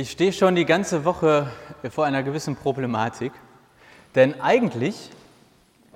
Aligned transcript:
Ich 0.00 0.12
stehe 0.12 0.32
schon 0.32 0.54
die 0.54 0.64
ganze 0.64 1.04
Woche 1.04 1.52
vor 1.90 2.06
einer 2.06 2.22
gewissen 2.22 2.56
Problematik, 2.56 3.32
denn 4.14 4.40
eigentlich 4.40 5.10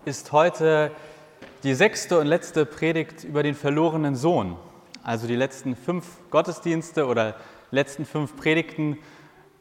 ist 0.05 0.31
heute 0.31 0.91
die 1.63 1.73
sechste 1.73 2.19
und 2.19 2.27
letzte 2.27 2.67
Predigt 2.67 3.25
über 3.25 3.43
den 3.43 3.55
verlorenen 3.55 4.15
Sohn. 4.15 4.59
Also 5.03 5.27
die 5.27 5.37
letzten 5.37 5.75
fünf 5.75 6.05
Gottesdienste 6.29 7.07
oder 7.07 7.37
letzten 7.71 8.05
fünf 8.05 8.37
Predigten 8.37 8.99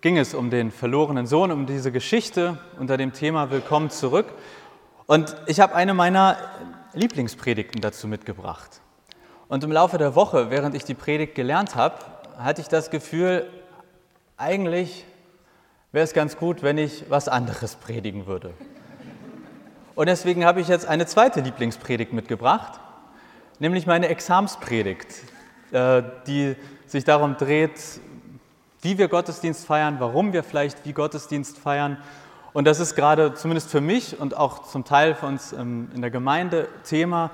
ging 0.02 0.18
es 0.18 0.34
um 0.34 0.50
den 0.50 0.72
verlorenen 0.72 1.26
Sohn, 1.26 1.50
um 1.50 1.66
diese 1.66 1.94
Geschichte 1.94 2.60
unter 2.78 2.98
dem 2.98 3.14
Thema 3.14 3.50
Willkommen 3.50 3.92
zurück. 3.92 4.34
Und 5.06 5.38
ich 5.48 5.62
habe 5.62 5.74
eine 5.74 5.94
meiner 5.94 6.36
Lieblingspredigten 6.92 7.80
dazu 7.80 8.10
mitgebracht. 8.10 8.82
Und 9.48 9.64
im 9.64 9.72
Laufe 9.72 9.98
der 9.98 10.16
Woche, 10.16 10.50
während 10.50 10.76
ich 10.76 10.84
die 10.84 10.96
Predigt 10.96 11.34
gelernt 11.34 11.78
habe, 11.78 11.96
hatte 12.38 12.60
ich 12.60 12.68
das 12.68 12.90
Gefühl, 12.90 13.48
eigentlich 14.38 15.06
wäre 15.92 16.04
es 16.04 16.14
ganz 16.14 16.38
gut, 16.38 16.64
wenn 16.64 16.78
ich 16.78 17.06
was 17.10 17.28
anderes 17.28 17.76
predigen 17.76 18.26
würde. 18.26 18.54
Und 19.96 20.08
deswegen 20.08 20.44
habe 20.44 20.60
ich 20.60 20.68
jetzt 20.68 20.88
eine 20.88 21.06
zweite 21.06 21.42
Lieblingspredigt 21.42 22.14
mitgebracht, 22.14 22.80
nämlich 23.60 23.86
meine 23.86 24.08
Examspredigt, 24.08 25.08
äh, 25.72 26.02
die 26.26 26.56
sich 26.88 27.04
darum 27.04 27.38
dreht, 27.38 27.80
wie 28.82 28.98
wir 28.98 29.08
Gottesdienst 29.08 29.66
feiern, 29.66 29.98
warum 30.00 30.34
wir 30.34 30.44
vielleicht 30.44 30.86
wie 30.86 30.94
Gottesdienst 30.94 31.58
feiern. 31.58 31.98
Und 32.54 32.66
das 32.66 32.80
ist 32.80 32.96
gerade 32.96 33.36
zumindest 33.36 33.70
für 33.70 33.82
mich 33.82 34.20
und 34.20 34.36
auch 34.36 34.64
zum 34.64 34.84
Teil 34.84 35.16
für 35.16 35.28
uns 35.28 35.54
ähm, 35.54 35.90
in 35.94 36.02
der 36.02 36.12
Gemeinde 36.12 36.68
Thema, 36.84 37.32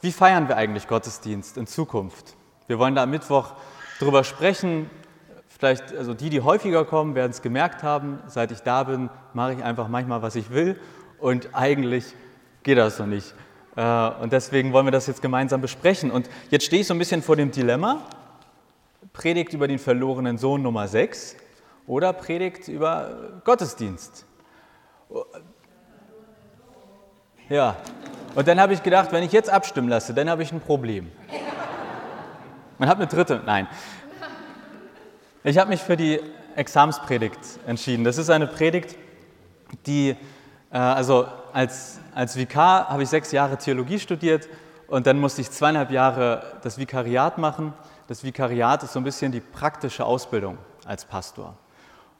wie 0.00 0.12
feiern 0.12 0.48
wir 0.48 0.56
eigentlich 0.56 0.88
Gottesdienst 0.88 1.56
in 1.56 1.68
Zukunft? 1.68 2.34
Wir 2.66 2.80
wollen 2.80 2.96
da 2.96 3.04
am 3.04 3.10
Mittwoch 3.10 3.52
darüber 4.00 4.24
sprechen. 4.24 4.90
Vielleicht, 5.62 5.96
also 5.96 6.12
die, 6.12 6.28
die 6.28 6.40
häufiger 6.40 6.84
kommen, 6.84 7.14
werden 7.14 7.30
es 7.30 7.40
gemerkt 7.40 7.84
haben. 7.84 8.18
Seit 8.26 8.50
ich 8.50 8.64
da 8.64 8.82
bin, 8.82 9.10
mache 9.32 9.52
ich 9.52 9.62
einfach 9.62 9.86
manchmal, 9.86 10.20
was 10.20 10.34
ich 10.34 10.50
will. 10.50 10.76
Und 11.20 11.50
eigentlich 11.52 12.04
geht 12.64 12.78
das 12.78 12.96
so 12.96 13.06
nicht. 13.06 13.32
Äh, 13.76 14.08
und 14.20 14.32
deswegen 14.32 14.72
wollen 14.72 14.88
wir 14.88 14.90
das 14.90 15.06
jetzt 15.06 15.22
gemeinsam 15.22 15.60
besprechen. 15.60 16.10
Und 16.10 16.28
jetzt 16.50 16.64
stehe 16.64 16.82
ich 16.82 16.88
so 16.88 16.94
ein 16.94 16.98
bisschen 16.98 17.22
vor 17.22 17.36
dem 17.36 17.52
Dilemma. 17.52 18.00
Predigt 19.12 19.52
über 19.52 19.68
den 19.68 19.78
verlorenen 19.78 20.36
Sohn 20.36 20.62
Nummer 20.62 20.88
6 20.88 21.36
oder 21.86 22.12
Predigt 22.12 22.66
über 22.66 23.40
Gottesdienst. 23.44 24.26
Ja, 27.48 27.76
und 28.34 28.48
dann 28.48 28.60
habe 28.60 28.72
ich 28.72 28.82
gedacht, 28.82 29.12
wenn 29.12 29.22
ich 29.22 29.30
jetzt 29.30 29.48
abstimmen 29.48 29.88
lasse, 29.88 30.12
dann 30.12 30.28
habe 30.28 30.42
ich 30.42 30.50
ein 30.50 30.60
Problem. 30.60 31.12
Man 32.78 32.88
hat 32.88 32.96
eine 32.96 33.06
dritte, 33.06 33.40
nein. 33.46 33.68
Ich 35.44 35.58
habe 35.58 35.70
mich 35.70 35.80
für 35.80 35.96
die 35.96 36.20
Examspredigt 36.54 37.40
entschieden. 37.66 38.04
Das 38.04 38.16
ist 38.16 38.30
eine 38.30 38.46
Predigt, 38.46 38.96
die, 39.86 40.10
äh, 40.70 40.78
also 40.78 41.26
als, 41.52 41.98
als 42.14 42.36
Vikar 42.36 42.88
habe 42.88 43.02
ich 43.02 43.08
sechs 43.08 43.32
Jahre 43.32 43.56
Theologie 43.56 43.98
studiert 43.98 44.48
und 44.86 45.08
dann 45.08 45.18
musste 45.18 45.40
ich 45.40 45.50
zweieinhalb 45.50 45.90
Jahre 45.90 46.44
das 46.62 46.78
Vikariat 46.78 47.38
machen. 47.38 47.72
Das 48.06 48.22
Vikariat 48.22 48.84
ist 48.84 48.92
so 48.92 49.00
ein 49.00 49.04
bisschen 49.04 49.32
die 49.32 49.40
praktische 49.40 50.04
Ausbildung 50.04 50.58
als 50.86 51.04
Pastor. 51.06 51.56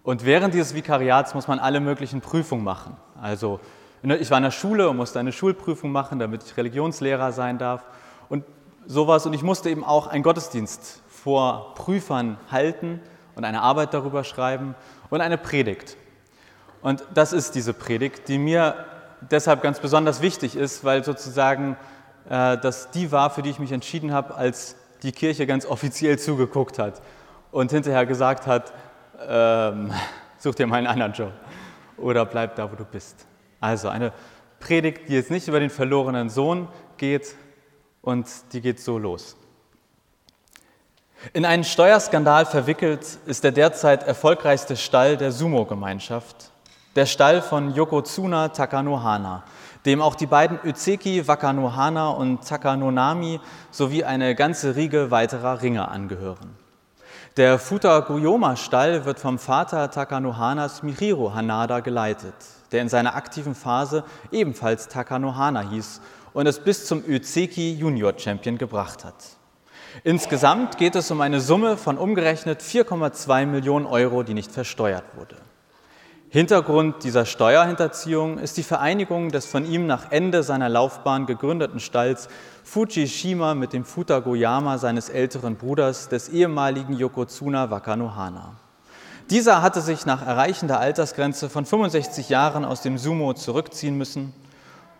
Und 0.02 0.24
während 0.24 0.52
dieses 0.52 0.74
Vikariats 0.74 1.32
muss 1.32 1.46
man 1.46 1.60
alle 1.60 1.78
möglichen 1.78 2.22
Prüfungen 2.22 2.64
machen. 2.64 2.96
Also 3.20 3.60
ich 4.02 4.32
war 4.32 4.38
in 4.38 4.44
der 4.44 4.50
Schule 4.50 4.90
und 4.90 4.96
musste 4.96 5.20
eine 5.20 5.30
Schulprüfung 5.30 5.92
machen, 5.92 6.18
damit 6.18 6.42
ich 6.42 6.56
Religionslehrer 6.56 7.30
sein 7.30 7.58
darf 7.58 7.84
und 8.28 8.42
sowas. 8.84 9.26
Und 9.26 9.32
ich 9.32 9.44
musste 9.44 9.70
eben 9.70 9.84
auch 9.84 10.08
einen 10.08 10.24
Gottesdienst 10.24 11.02
vor 11.08 11.76
Prüfern 11.76 12.36
halten 12.50 13.00
und 13.34 13.44
eine 13.44 13.62
Arbeit 13.62 13.94
darüber 13.94 14.24
schreiben 14.24 14.74
und 15.10 15.20
eine 15.20 15.38
Predigt. 15.38 15.96
Und 16.82 17.04
das 17.14 17.32
ist 17.32 17.54
diese 17.54 17.72
Predigt, 17.72 18.28
die 18.28 18.38
mir 18.38 18.86
deshalb 19.30 19.62
ganz 19.62 19.80
besonders 19.80 20.20
wichtig 20.20 20.56
ist, 20.56 20.84
weil 20.84 21.04
sozusagen 21.04 21.76
äh, 22.28 22.58
das 22.58 22.90
die 22.90 23.12
war, 23.12 23.30
für 23.30 23.42
die 23.42 23.50
ich 23.50 23.58
mich 23.58 23.72
entschieden 23.72 24.12
habe, 24.12 24.34
als 24.34 24.76
die 25.02 25.12
Kirche 25.12 25.46
ganz 25.46 25.66
offiziell 25.66 26.18
zugeguckt 26.18 26.78
hat 26.78 27.00
und 27.50 27.70
hinterher 27.70 28.06
gesagt 28.06 28.46
hat, 28.46 28.72
ähm, 29.26 29.92
such 30.38 30.56
dir 30.56 30.66
mal 30.66 30.76
einen 30.76 30.86
anderen 30.88 31.12
Job 31.12 31.32
oder 31.96 32.24
bleib 32.26 32.56
da, 32.56 32.70
wo 32.70 32.74
du 32.74 32.84
bist. 32.84 33.26
Also 33.60 33.88
eine 33.88 34.12
Predigt, 34.58 35.08
die 35.08 35.14
jetzt 35.14 35.30
nicht 35.30 35.48
über 35.48 35.60
den 35.60 35.70
verlorenen 35.70 36.28
Sohn 36.30 36.68
geht 36.96 37.34
und 38.00 38.26
die 38.52 38.60
geht 38.60 38.80
so 38.80 38.98
los. 38.98 39.36
In 41.32 41.44
einen 41.44 41.64
Steuerskandal 41.64 42.46
verwickelt 42.46 43.18
ist 43.26 43.44
der 43.44 43.52
derzeit 43.52 44.02
erfolgreichste 44.02 44.76
Stall 44.76 45.16
der 45.16 45.32
Sumo-Gemeinschaft, 45.32 46.50
der 46.96 47.06
Stall 47.06 47.42
von 47.42 47.74
Yokozuna 47.74 48.48
Takanohana, 48.48 49.44
dem 49.86 50.02
auch 50.02 50.14
die 50.14 50.26
beiden 50.26 50.58
Özeki 50.64 51.26
Wakanohana 51.26 52.10
und 52.10 52.46
Takanonami 52.46 53.40
sowie 53.70 54.04
eine 54.04 54.34
ganze 54.34 54.76
Riege 54.76 55.10
weiterer 55.10 55.62
Ringer 55.62 55.90
angehören. 55.90 56.56
Der 57.36 57.58
Futa-Guyoma-Stall 57.58 59.04
wird 59.04 59.18
vom 59.18 59.38
Vater 59.38 59.90
Takanohanas 59.90 60.82
Mihiro 60.82 61.34
Hanada 61.34 61.80
geleitet 61.80 62.34
der 62.72 62.82
in 62.82 62.88
seiner 62.88 63.14
aktiven 63.14 63.54
Phase 63.54 64.04
ebenfalls 64.32 64.88
Takanohana 64.88 65.60
hieß 65.70 66.00
und 66.32 66.46
es 66.46 66.58
bis 66.58 66.86
zum 66.86 67.04
Özeki 67.06 67.74
Junior 67.74 68.14
Champion 68.18 68.58
gebracht 68.58 69.04
hat. 69.04 69.14
Insgesamt 70.04 70.78
geht 70.78 70.96
es 70.96 71.10
um 71.10 71.20
eine 71.20 71.40
Summe 71.40 71.76
von 71.76 71.98
umgerechnet 71.98 72.62
4,2 72.62 73.46
Millionen 73.46 73.86
Euro, 73.86 74.22
die 74.22 74.34
nicht 74.34 74.50
versteuert 74.50 75.04
wurde. 75.16 75.36
Hintergrund 76.32 77.04
dieser 77.04 77.26
Steuerhinterziehung 77.26 78.38
ist 78.38 78.56
die 78.56 78.62
Vereinigung 78.62 79.30
des 79.30 79.44
von 79.44 79.66
ihm 79.66 79.86
nach 79.86 80.10
Ende 80.10 80.42
seiner 80.42 80.70
Laufbahn 80.70 81.26
gegründeten 81.26 81.78
Stalls 81.78 82.28
Fujishima 82.64 83.54
mit 83.54 83.74
dem 83.74 83.84
Futagoyama 83.84 84.78
seines 84.78 85.10
älteren 85.10 85.56
Bruders, 85.56 86.08
des 86.08 86.30
ehemaligen 86.30 86.94
Yokozuna 86.94 87.70
Wakanohana. 87.70 88.56
Dieser 89.28 89.60
hatte 89.60 89.82
sich 89.82 90.06
nach 90.06 90.26
Erreichen 90.26 90.68
der 90.68 90.80
Altersgrenze 90.80 91.50
von 91.50 91.66
65 91.66 92.30
Jahren 92.30 92.64
aus 92.64 92.80
dem 92.80 92.96
Sumo 92.96 93.34
zurückziehen 93.34 93.98
müssen. 93.98 94.32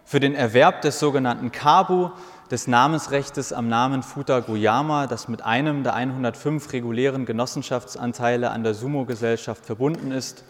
Für 0.04 0.20
den 0.20 0.34
Erwerb 0.34 0.82
des 0.82 0.98
sogenannten 0.98 1.50
Kabu, 1.50 2.10
des 2.52 2.66
Namensrechtes 2.66 3.54
am 3.54 3.68
Namen 3.68 4.02
Futa 4.02 4.40
Guyama, 4.40 5.06
das 5.06 5.26
mit 5.26 5.40
einem 5.40 5.84
der 5.84 5.94
105 5.94 6.70
regulären 6.74 7.24
Genossenschaftsanteile 7.24 8.50
an 8.50 8.62
der 8.62 8.74
Sumo-Gesellschaft 8.74 9.64
verbunden 9.64 10.12
ist, 10.12 10.44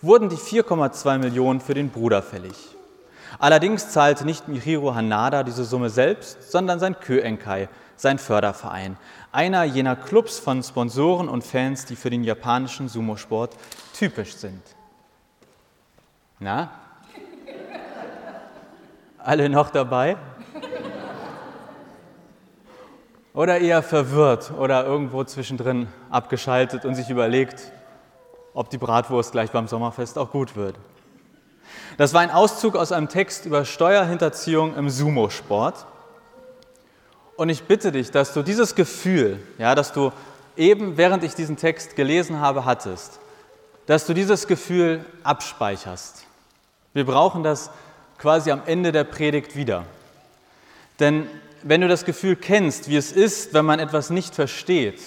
wurden 0.00 0.28
die 0.28 0.36
4,2 0.36 1.18
Millionen 1.18 1.60
für 1.60 1.74
den 1.74 1.90
Bruder 1.90 2.22
fällig. 2.22 2.54
Allerdings 3.40 3.90
zahlte 3.90 4.24
nicht 4.24 4.46
Mihiro 4.46 4.94
Hanada 4.94 5.42
diese 5.42 5.64
Summe 5.64 5.90
selbst, 5.90 6.48
sondern 6.48 6.78
sein 6.78 6.94
Kyoenkai, 7.00 7.68
sein 7.96 8.20
Förderverein, 8.20 8.96
einer 9.32 9.64
jener 9.64 9.96
Clubs 9.96 10.38
von 10.38 10.62
Sponsoren 10.62 11.28
und 11.28 11.42
Fans, 11.42 11.86
die 11.86 11.96
für 11.96 12.10
den 12.10 12.22
japanischen 12.22 12.88
Sumo-Sport 12.88 13.56
typisch 13.94 14.36
sind. 14.36 14.62
Na? 16.38 16.70
Alle 19.18 19.48
noch 19.48 19.70
dabei? 19.70 20.16
Oder 23.38 23.60
eher 23.60 23.84
verwirrt 23.84 24.50
oder 24.58 24.84
irgendwo 24.84 25.22
zwischendrin 25.22 25.86
abgeschaltet 26.10 26.84
und 26.84 26.96
sich 26.96 27.08
überlegt, 27.08 27.70
ob 28.52 28.68
die 28.68 28.78
Bratwurst 28.78 29.30
gleich 29.30 29.52
beim 29.52 29.68
Sommerfest 29.68 30.18
auch 30.18 30.32
gut 30.32 30.56
wird. 30.56 30.74
Das 31.98 32.14
war 32.14 32.20
ein 32.20 32.32
Auszug 32.32 32.74
aus 32.74 32.90
einem 32.90 33.08
Text 33.08 33.46
über 33.46 33.64
Steuerhinterziehung 33.64 34.74
im 34.74 34.90
Sumo-Sport. 34.90 35.86
Und 37.36 37.48
ich 37.48 37.62
bitte 37.62 37.92
dich, 37.92 38.10
dass 38.10 38.34
du 38.34 38.42
dieses 38.42 38.74
Gefühl, 38.74 39.38
ja, 39.56 39.76
dass 39.76 39.92
du 39.92 40.10
eben 40.56 40.96
während 40.96 41.22
ich 41.22 41.36
diesen 41.36 41.56
Text 41.56 41.94
gelesen 41.94 42.40
habe, 42.40 42.64
hattest, 42.64 43.20
dass 43.86 44.04
du 44.04 44.14
dieses 44.14 44.48
Gefühl 44.48 45.04
abspeicherst. 45.22 46.26
Wir 46.92 47.06
brauchen 47.06 47.44
das 47.44 47.70
quasi 48.18 48.50
am 48.50 48.62
Ende 48.66 48.90
der 48.90 49.04
Predigt 49.04 49.54
wieder. 49.54 49.84
Denn 50.98 51.28
wenn 51.68 51.82
du 51.82 51.88
das 51.88 52.06
Gefühl 52.06 52.34
kennst, 52.34 52.88
wie 52.88 52.96
es 52.96 53.12
ist, 53.12 53.52
wenn 53.52 53.66
man 53.66 53.78
etwas 53.78 54.08
nicht 54.08 54.34
versteht, 54.34 54.98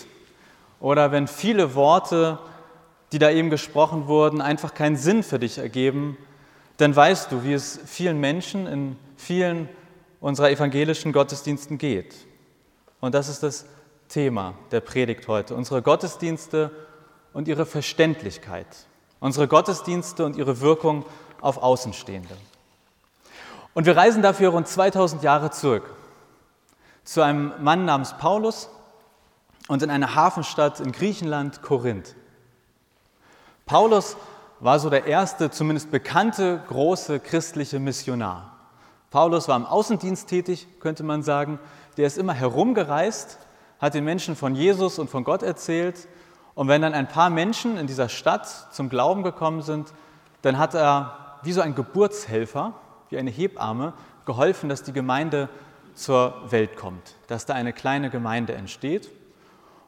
oder 0.80 1.12
wenn 1.12 1.28
viele 1.28 1.74
Worte, 1.74 2.38
die 3.12 3.20
da 3.20 3.32
eben 3.32 3.50
gesprochen 3.50 4.08
wurden, 4.08 4.42
einfach 4.42 4.76
keinen 4.76 4.96
Sinn 4.96 5.24
für 5.24 5.40
dich 5.40 5.58
ergeben, 5.58 6.18
dann 6.78 6.96
weißt 6.96 7.32
du, 7.32 7.44
wie 7.44 7.54
es 7.54 7.80
vielen 7.86 8.20
Menschen 8.20 8.68
in 8.68 8.96
vielen 9.18 9.70
unserer 10.20 10.52
evangelischen 10.52 11.12
Gottesdiensten 11.14 11.80
geht. 11.80 12.16
Und 13.00 13.16
das 13.16 13.28
ist 13.28 13.42
das 13.42 13.66
Thema 14.08 14.54
der 14.72 14.82
Predigt 14.82 15.28
heute. 15.28 15.56
Unsere 15.56 15.82
Gottesdienste 15.82 16.70
und 17.34 17.48
ihre 17.48 17.66
Verständlichkeit. 17.66 18.68
Unsere 19.20 19.48
Gottesdienste 19.48 20.26
und 20.26 20.36
ihre 20.36 20.62
Wirkung 20.62 21.06
auf 21.42 21.58
Außenstehende. 21.58 22.36
Und 23.74 23.86
wir 23.86 23.98
reisen 23.98 24.22
dafür 24.22 24.50
rund 24.50 24.68
2000 24.68 25.24
Jahre 25.24 25.50
zurück 25.50 25.96
zu 27.04 27.22
einem 27.22 27.54
Mann 27.60 27.86
namens 27.86 28.16
Paulus 28.18 28.70
und 29.68 29.82
in 29.82 29.90
einer 29.90 30.16
Hafenstadt 30.16 30.80
in 30.80 30.92
Griechenland, 30.92 31.62
Korinth. 31.62 32.16
Paulus 33.66 34.18
war 34.60 34.80
so 34.80 34.90
der 34.90 35.06
erste, 35.06 35.50
zumindest 35.50 35.92
bekannte, 35.92 36.62
große 36.68 37.20
christliche 37.20 37.80
Missionar. 37.80 38.58
Paulus 39.10 39.48
war 39.48 39.58
im 39.58 39.66
Außendienst 39.66 40.28
tätig, 40.28 40.68
könnte 40.80 41.04
man 41.04 41.24
sagen. 41.24 41.60
Der 41.98 42.08
ist 42.08 42.18
immer 42.18 42.34
herumgereist, 42.34 43.40
hat 43.80 43.94
den 43.94 44.04
Menschen 44.04 44.36
von 44.36 44.56
Jesus 44.56 45.00
und 45.00 45.10
von 45.10 45.24
Gott 45.24 45.44
erzählt. 45.44 46.08
Und 46.54 46.68
wenn 46.68 46.82
dann 46.82 46.94
ein 46.94 47.08
paar 47.08 47.30
Menschen 47.30 47.78
in 47.78 47.88
dieser 47.88 48.08
Stadt 48.08 48.48
zum 48.72 48.90
Glauben 48.90 49.24
gekommen 49.24 49.62
sind, 49.62 49.94
dann 50.44 50.58
hat 50.58 50.76
er 50.76 51.40
wie 51.44 51.52
so 51.52 51.62
ein 51.62 51.76
Geburtshelfer, 51.76 52.74
wie 53.10 53.18
eine 53.18 53.32
Hebamme, 53.32 53.94
geholfen, 54.26 54.70
dass 54.70 54.84
die 54.84 54.94
Gemeinde 54.94 55.50
zur 55.96 56.52
Welt 56.52 56.76
kommt, 56.76 57.16
dass 57.28 57.46
da 57.46 57.54
eine 57.54 57.74
kleine 57.74 58.10
Gemeinde 58.10 58.54
entsteht. 58.54 59.10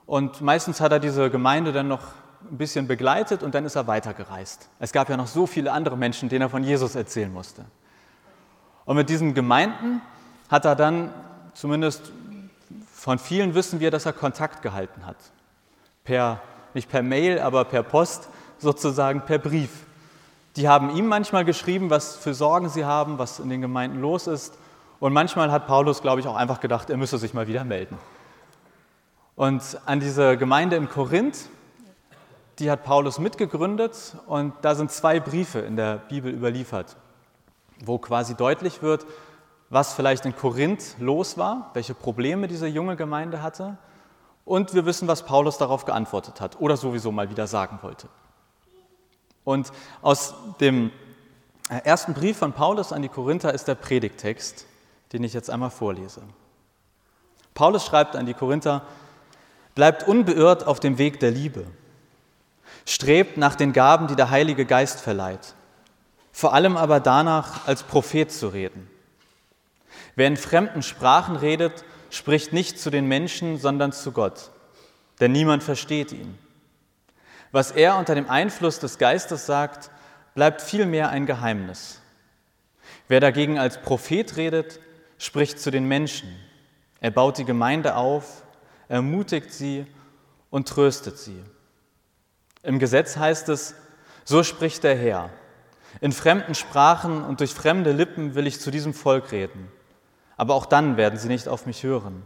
Und 0.06 0.42
meistens 0.42 0.82
hat 0.82 0.92
er 0.92 1.00
diese 1.00 1.30
Gemeinde 1.30 1.72
dann 1.72 1.88
noch 1.88 2.02
ein 2.50 2.58
bisschen 2.58 2.88
begleitet 2.88 3.42
und 3.44 3.56
dann 3.56 3.66
ist 3.66 3.76
er 3.76 3.88
weitergereist. 3.88 4.70
Es 4.80 4.92
gab 4.92 5.10
ja 5.10 5.18
noch 5.18 5.28
so 5.28 5.48
viele 5.48 5.72
andere 5.72 5.98
Menschen, 5.98 6.30
denen 6.30 6.42
er 6.42 6.50
von 6.50 6.64
Jesus 6.64 6.96
erzählen 6.96 7.32
musste. 7.32 7.66
Und 8.86 8.98
mit 8.98 9.10
diesen 9.10 9.34
Gemeinden 9.34 10.02
hat 10.50 10.66
er 10.66 10.76
dann, 10.76 11.14
zumindest 11.54 12.12
von 12.94 13.18
vielen 13.18 13.56
wissen 13.56 13.80
wir, 13.80 13.92
dass 13.92 14.06
er 14.06 14.14
Kontakt 14.14 14.62
gehalten 14.62 15.06
hat. 15.06 15.18
Per, 16.04 16.42
nicht 16.74 16.90
per 16.90 17.02
Mail, 17.02 17.40
aber 17.40 17.66
per 17.66 17.84
Post, 17.84 18.28
sozusagen 18.60 19.22
per 19.22 19.40
Brief. 19.40 19.70
Die 20.56 20.68
haben 20.68 20.96
ihm 20.96 21.08
manchmal 21.08 21.46
geschrieben, 21.46 21.90
was 21.90 22.16
für 22.16 22.34
Sorgen 22.34 22.70
sie 22.70 22.86
haben, 22.86 23.18
was 23.18 23.40
in 23.40 23.50
den 23.50 23.62
Gemeinden 23.62 24.02
los 24.02 24.28
ist. 24.28 24.58
Und 25.04 25.12
manchmal 25.12 25.52
hat 25.52 25.68
Paulus, 25.68 26.02
glaube 26.02 26.22
ich, 26.22 26.28
auch 26.30 26.38
einfach 26.38 26.62
gedacht, 26.62 26.90
er 26.90 26.96
müsse 26.96 27.18
sich 27.18 27.34
mal 27.34 27.46
wieder 27.46 27.66
melden. 27.66 27.98
Und 29.36 29.62
an 29.86 30.00
diese 30.00 30.38
Gemeinde 30.38 30.78
in 30.78 30.88
Korinth, 30.88 31.50
die 32.58 32.72
hat 32.72 32.86
Paulus 32.86 33.20
mitgegründet 33.20 34.16
und 34.28 34.54
da 34.62 34.76
sind 34.76 34.92
zwei 34.94 35.20
Briefe 35.20 35.60
in 35.60 35.76
der 35.76 35.98
Bibel 35.98 36.32
überliefert, 36.34 36.96
wo 37.84 37.98
quasi 37.98 38.36
deutlich 38.36 38.82
wird, 38.82 39.06
was 39.70 39.92
vielleicht 39.92 40.26
in 40.26 40.38
Korinth 40.38 40.96
los 41.00 41.38
war, 41.38 41.72
welche 41.74 41.96
Probleme 41.96 42.48
diese 42.48 42.68
junge 42.68 42.96
Gemeinde 42.96 43.42
hatte 43.42 43.78
und 44.46 44.74
wir 44.74 44.86
wissen, 44.86 45.10
was 45.10 45.26
Paulus 45.26 45.58
darauf 45.58 45.84
geantwortet 45.84 46.40
hat 46.40 46.62
oder 46.62 46.78
sowieso 46.78 47.12
mal 47.12 47.30
wieder 47.30 47.48
sagen 47.48 47.80
wollte. 47.82 48.08
Und 49.44 49.70
aus 50.02 50.34
dem 50.62 50.92
ersten 51.68 52.14
Brief 52.14 52.38
von 52.38 52.54
Paulus 52.54 52.94
an 52.94 53.02
die 53.02 53.10
Korinther 53.10 53.54
ist 53.54 53.68
der 53.68 53.76
Predigtext, 53.76 54.66
den 55.14 55.24
ich 55.24 55.34
jetzt 55.34 55.50
einmal 55.50 55.70
vorlese. 55.70 56.22
Paulus 57.54 57.86
schreibt 57.86 58.16
an 58.16 58.26
die 58.26 58.34
Korinther, 58.34 58.82
bleibt 59.76 60.08
unbeirrt 60.08 60.66
auf 60.66 60.80
dem 60.80 60.98
Weg 60.98 61.20
der 61.20 61.32
Liebe, 61.32 61.66
strebt 62.86 63.38
nach 63.38 63.56
den 63.56 63.74
Gaben, 63.74 64.08
die 64.08 64.16
der 64.16 64.32
Heilige 64.32 64.66
Geist 64.66 65.00
verleiht, 65.00 65.54
vor 66.32 66.54
allem 66.54 66.78
aber 66.78 67.00
danach, 67.00 67.68
als 67.68 67.84
Prophet 67.84 68.32
zu 68.32 68.48
reden. 68.48 68.90
Wer 70.16 70.28
in 70.28 70.38
fremden 70.38 70.82
Sprachen 70.82 71.36
redet, 71.36 71.86
spricht 72.10 72.54
nicht 72.54 72.80
zu 72.80 72.90
den 72.90 73.08
Menschen, 73.08 73.58
sondern 73.60 73.92
zu 73.92 74.12
Gott, 74.12 74.52
denn 75.20 75.32
niemand 75.32 75.64
versteht 75.64 76.12
ihn. 76.12 76.38
Was 77.52 77.70
er 77.70 77.98
unter 77.98 78.16
dem 78.16 78.30
Einfluss 78.30 78.80
des 78.80 78.98
Geistes 78.98 79.46
sagt, 79.46 79.92
bleibt 80.34 80.62
vielmehr 80.62 81.10
ein 81.10 81.28
Geheimnis. 81.28 82.02
Wer 83.08 83.20
dagegen 83.20 83.60
als 83.60 83.80
Prophet 83.82 84.38
redet, 84.38 84.80
spricht 85.24 85.60
zu 85.60 85.72
den 85.72 85.86
Menschen. 85.86 86.30
Er 87.00 87.12
baut 87.12 87.38
die 87.38 87.46
Gemeinde 87.46 87.96
auf, 87.96 88.44
ermutigt 88.90 89.52
sie 89.52 89.86
und 90.50 90.68
tröstet 90.68 91.18
sie. 91.18 91.42
Im 92.62 92.80
Gesetz 92.80 93.18
heißt 93.18 93.50
es, 93.50 93.76
so 94.26 94.44
spricht 94.44 94.84
der 94.84 94.96
Herr. 94.96 95.30
In 96.02 96.12
fremden 96.12 96.56
Sprachen 96.56 97.24
und 97.24 97.40
durch 97.40 97.54
fremde 97.54 97.92
Lippen 97.92 98.36
will 98.36 98.48
ich 98.48 98.60
zu 98.60 98.72
diesem 98.72 98.94
Volk 98.94 99.32
reden. 99.32 99.72
Aber 100.38 100.56
auch 100.56 100.66
dann 100.66 100.98
werden 100.98 101.20
sie 101.20 101.28
nicht 101.28 101.48
auf 101.48 101.66
mich 101.66 101.84
hören. 101.84 102.24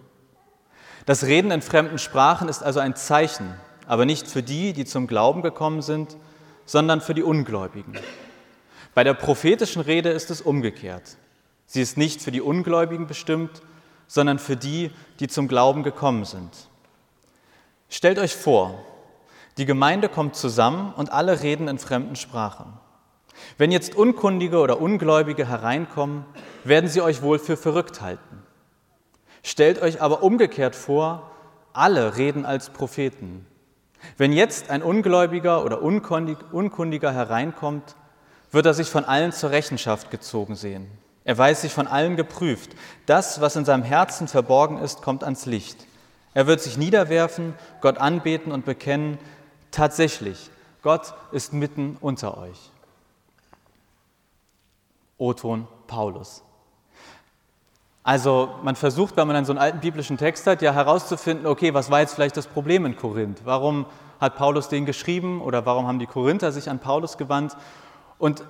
Das 1.05 1.23
Reden 1.23 1.51
in 1.51 1.61
fremden 1.61 1.99
Sprachen 1.99 2.49
ist 2.49 2.63
also 2.63 2.79
ein 2.79 2.95
Zeichen, 2.95 3.53
aber 3.85 4.05
nicht 4.05 4.27
für 4.27 4.44
die, 4.44 4.73
die 4.73 4.85
zum 4.85 5.07
Glauben 5.07 5.41
gekommen 5.41 5.81
sind, 5.81 6.17
sondern 6.65 7.01
für 7.01 7.13
die 7.13 7.23
Ungläubigen. 7.23 7.97
Bei 8.94 9.03
der 9.03 9.13
prophetischen 9.13 9.81
Rede 9.81 10.09
ist 10.09 10.31
es 10.31 10.41
umgekehrt. 10.41 11.17
Sie 11.68 11.81
ist 11.81 11.98
nicht 11.98 12.22
für 12.22 12.31
die 12.31 12.42
Ungläubigen 12.42 13.08
bestimmt, 13.08 13.62
sondern 14.08 14.40
für 14.40 14.56
die, 14.56 14.90
die 15.19 15.28
zum 15.28 15.48
Glauben 15.48 15.84
gekommen 15.84 16.25
sind. 16.25 16.50
Stellt 17.90 18.19
euch 18.19 18.36
vor, 18.36 18.84
die 19.58 19.66
Gemeinde 19.66 20.08
kommt 20.08 20.36
zusammen 20.36 20.94
und 20.94 21.12
alle 21.12 21.44
reden 21.44 21.68
in 21.68 21.78
fremden 21.78 22.16
Sprachen. 22.16 22.74
Wenn 23.58 23.72
jetzt 23.72 23.96
Unkundige 23.96 24.60
oder 24.60 24.81
Ungläubige 24.81 25.48
hereinkommen, 25.48 26.25
werden 26.64 26.90
sie 26.90 27.02
euch 27.02 27.22
wohl 27.22 27.38
für 27.38 27.58
verrückt 27.58 28.02
halten. 28.02 28.44
Stellt 29.44 29.81
euch 29.81 30.02
aber 30.02 30.24
umgekehrt 30.24 30.75
vor, 30.75 31.31
alle 31.74 32.18
reden 32.18 32.46
als 32.46 32.69
Propheten. 32.69 33.46
Wenn 34.18 34.31
jetzt 34.31 34.69
ein 34.69 34.81
Ungläubiger 34.81 35.64
oder 35.64 35.81
Unkundiger 35.81 37.12
hereinkommt, 37.12 37.96
wird 38.52 38.66
er 38.66 38.74
sich 38.74 38.90
von 38.90 39.06
allen 39.06 39.31
zur 39.31 39.52
Rechenschaft 39.52 40.10
gezogen 40.12 40.56
sehen. 40.56 40.90
Er 41.27 41.38
weiß 41.38 41.63
sich 41.63 41.74
von 41.74 41.88
allen 41.88 42.15
geprüft. 42.15 42.71
Das, 43.06 43.41
was 43.41 43.57
in 43.57 43.65
seinem 43.65 43.83
Herzen 43.83 44.29
verborgen 44.29 44.77
ist, 44.77 45.01
kommt 45.01 45.25
ans 45.25 45.45
Licht. 45.45 45.85
Er 46.33 46.47
wird 46.47 46.62
sich 46.62 46.77
niederwerfen, 46.77 47.53
Gott 47.81 47.97
anbeten 47.97 48.53
und 48.53 48.63
bekennen, 48.63 49.19
tatsächlich, 49.69 50.50
Gott 50.83 51.13
ist 51.33 51.51
mitten 51.51 51.97
unter 52.00 52.38
euch. 52.38 52.71
O-Ton 55.18 55.68
Paulus. 55.88 56.44
Also 58.03 58.56
man 58.63 58.77
versucht, 58.77 59.18
wenn 59.18 59.27
man 59.27 59.33
dann 59.33 59.44
so 59.44 59.51
einen 59.51 59.59
alten 59.59 59.81
biblischen 59.81 60.18
Text 60.18 60.47
hat, 60.47 60.61
ja 60.61 60.71
herauszufinden, 60.71 61.45
okay, 61.45 61.73
was 61.73 61.92
war 61.92 61.99
jetzt 61.99 62.13
vielleicht 62.13 62.37
das 62.37 62.47
Problem 62.47 62.85
in 62.85 62.95
Korinth? 62.95 63.42
Warum 63.44 63.85
hat 64.21 64.37
Paulus 64.37 64.69
den 64.69 64.85
geschrieben 64.85 65.42
oder 65.42 65.66
warum 65.66 65.87
haben 65.87 65.99
die 65.99 66.07
Korinther 66.07 66.54
sich 66.54 66.69
an 66.69 66.80
Paulus 66.80 67.18
gewandt? 67.18 67.57
Und 68.18 68.45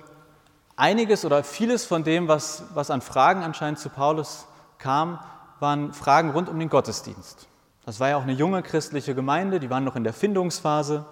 einiges 0.78 1.24
oder 1.24 1.42
vieles 1.44 1.84
von 1.84 2.04
dem, 2.04 2.28
was, 2.28 2.64
was 2.72 2.90
an 2.90 3.02
Fragen 3.02 3.42
anscheinend 3.42 3.80
zu 3.80 3.90
Paulus 3.90 4.46
kam, 4.78 5.18
waren 5.60 5.92
Fragen 5.92 6.30
rund 6.30 6.48
um 6.48 6.58
den 6.58 6.70
Gottesdienst. 6.70 7.48
Das 7.84 8.00
war 8.00 8.10
ja 8.10 8.16
auch 8.16 8.22
eine 8.22 8.32
junge 8.32 8.62
christliche 8.62 9.14
Gemeinde, 9.14 9.60
die 9.60 9.70
waren 9.70 9.84
noch 9.84 9.96
in 9.96 10.04
der 10.04 10.12
Findungsphase. 10.12 11.04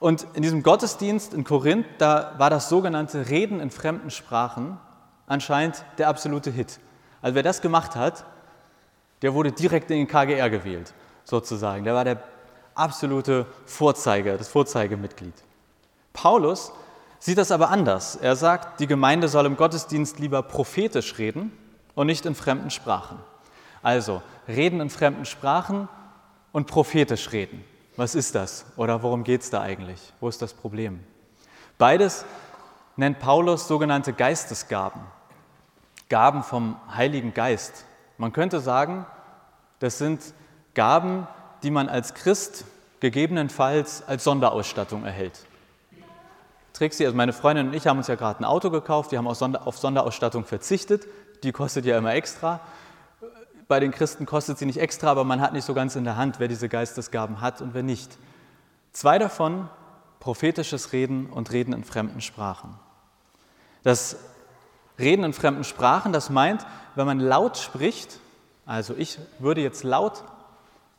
Und 0.00 0.26
in 0.34 0.42
diesem 0.42 0.62
Gottesdienst 0.62 1.34
in 1.34 1.44
Korinth, 1.44 1.86
da 1.98 2.34
war 2.38 2.50
das 2.50 2.68
sogenannte 2.68 3.28
Reden 3.28 3.60
in 3.60 3.70
fremden 3.70 4.10
Sprachen 4.10 4.78
anscheinend 5.26 5.84
der 5.98 6.08
absolute 6.08 6.50
Hit. 6.50 6.80
Also 7.22 7.34
wer 7.34 7.42
das 7.42 7.60
gemacht 7.60 7.96
hat, 7.96 8.24
der 9.22 9.34
wurde 9.34 9.52
direkt 9.52 9.90
in 9.90 9.98
den 9.98 10.08
KGR 10.08 10.50
gewählt, 10.50 10.94
sozusagen. 11.24 11.84
Der 11.84 11.94
war 11.94 12.04
der 12.04 12.22
absolute 12.74 13.46
Vorzeiger, 13.66 14.36
das 14.38 14.48
Vorzeigemitglied. 14.48 15.34
Paulus 16.12 16.72
sieht 17.18 17.38
das 17.38 17.50
aber 17.50 17.70
anders. 17.70 18.16
Er 18.16 18.36
sagt, 18.36 18.80
die 18.80 18.86
Gemeinde 18.86 19.28
soll 19.28 19.46
im 19.46 19.56
Gottesdienst 19.56 20.18
lieber 20.18 20.42
prophetisch 20.42 21.18
reden 21.18 21.52
und 21.94 22.06
nicht 22.06 22.26
in 22.26 22.34
fremden 22.34 22.70
Sprachen. 22.70 23.18
Also 23.82 24.22
reden 24.46 24.80
in 24.80 24.90
fremden 24.90 25.24
Sprachen 25.24 25.88
und 26.52 26.66
prophetisch 26.66 27.32
reden. 27.32 27.64
Was 27.96 28.14
ist 28.14 28.34
das? 28.34 28.64
Oder 28.76 29.02
worum 29.02 29.24
geht 29.24 29.42
es 29.42 29.50
da 29.50 29.60
eigentlich? 29.60 30.12
Wo 30.20 30.28
ist 30.28 30.40
das 30.40 30.54
Problem? 30.54 31.00
Beides 31.78 32.24
nennt 32.96 33.18
Paulus 33.18 33.68
sogenannte 33.68 34.12
Geistesgaben. 34.12 35.00
Gaben 36.08 36.42
vom 36.42 36.76
Heiligen 36.94 37.34
Geist. 37.34 37.84
Man 38.16 38.32
könnte 38.32 38.60
sagen, 38.60 39.04
das 39.78 39.98
sind 39.98 40.34
Gaben, 40.74 41.26
die 41.62 41.70
man 41.70 41.88
als 41.88 42.14
Christ 42.14 42.64
gegebenenfalls 43.00 44.02
als 44.06 44.24
Sonderausstattung 44.24 45.04
erhält. 45.04 45.40
Trixie, 46.78 47.04
also 47.04 47.16
meine 47.16 47.32
Freundin 47.32 47.68
und 47.68 47.74
ich 47.74 47.88
haben 47.88 47.98
uns 47.98 48.06
ja 48.06 48.14
gerade 48.14 48.38
ein 48.38 48.44
Auto 48.44 48.70
gekauft, 48.70 49.10
wir 49.10 49.18
haben 49.18 49.26
auf 49.26 49.78
Sonderausstattung 49.78 50.44
verzichtet, 50.44 51.08
die 51.42 51.50
kostet 51.50 51.84
ja 51.84 51.98
immer 51.98 52.14
extra. 52.14 52.60
Bei 53.66 53.80
den 53.80 53.90
Christen 53.90 54.26
kostet 54.26 54.58
sie 54.58 54.66
nicht 54.66 54.78
extra, 54.78 55.10
aber 55.10 55.24
man 55.24 55.40
hat 55.40 55.52
nicht 55.52 55.64
so 55.64 55.74
ganz 55.74 55.96
in 55.96 56.04
der 56.04 56.16
Hand, 56.16 56.38
wer 56.38 56.46
diese 56.46 56.68
Geistesgaben 56.68 57.40
hat 57.40 57.60
und 57.60 57.74
wer 57.74 57.82
nicht. 57.82 58.16
Zwei 58.92 59.18
davon, 59.18 59.68
prophetisches 60.20 60.92
Reden 60.92 61.26
und 61.26 61.50
Reden 61.50 61.72
in 61.72 61.82
fremden 61.82 62.20
Sprachen. 62.20 62.78
Das 63.82 64.16
Reden 65.00 65.24
in 65.24 65.32
fremden 65.32 65.64
Sprachen, 65.64 66.12
das 66.12 66.30
meint, 66.30 66.64
wenn 66.94 67.06
man 67.06 67.18
laut 67.18 67.56
spricht, 67.58 68.20
also 68.66 68.94
ich 68.96 69.18
würde 69.40 69.62
jetzt 69.62 69.82
laut 69.82 70.22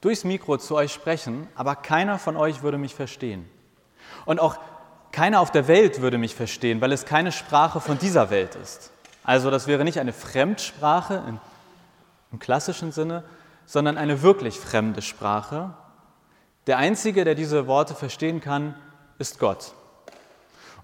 durchs 0.01 0.25
Mikro 0.25 0.57
zu 0.57 0.75
euch 0.75 0.91
sprechen, 0.91 1.47
aber 1.55 1.77
keiner 1.77 2.19
von 2.19 2.35
euch 2.35 2.63
würde 2.63 2.77
mich 2.77 2.95
verstehen. 2.95 3.49
Und 4.25 4.41
auch 4.41 4.57
keiner 5.11 5.39
auf 5.39 5.51
der 5.51 5.67
Welt 5.67 6.01
würde 6.01 6.17
mich 6.17 6.35
verstehen, 6.35 6.81
weil 6.81 6.91
es 6.91 7.05
keine 7.05 7.31
Sprache 7.31 7.81
von 7.81 7.97
dieser 7.97 8.29
Welt 8.29 8.55
ist. 8.55 8.91
Also 9.23 9.51
das 9.51 9.67
wäre 9.67 9.83
nicht 9.83 9.99
eine 9.99 10.13
Fremdsprache 10.13 11.23
im 12.31 12.39
klassischen 12.39 12.91
Sinne, 12.91 13.23
sondern 13.65 13.97
eine 13.97 14.21
wirklich 14.21 14.59
fremde 14.59 15.01
Sprache. 15.01 15.73
Der 16.67 16.77
Einzige, 16.77 17.23
der 17.23 17.35
diese 17.35 17.67
Worte 17.67 17.95
verstehen 17.95 18.41
kann, 18.41 18.75
ist 19.17 19.39
Gott. 19.39 19.73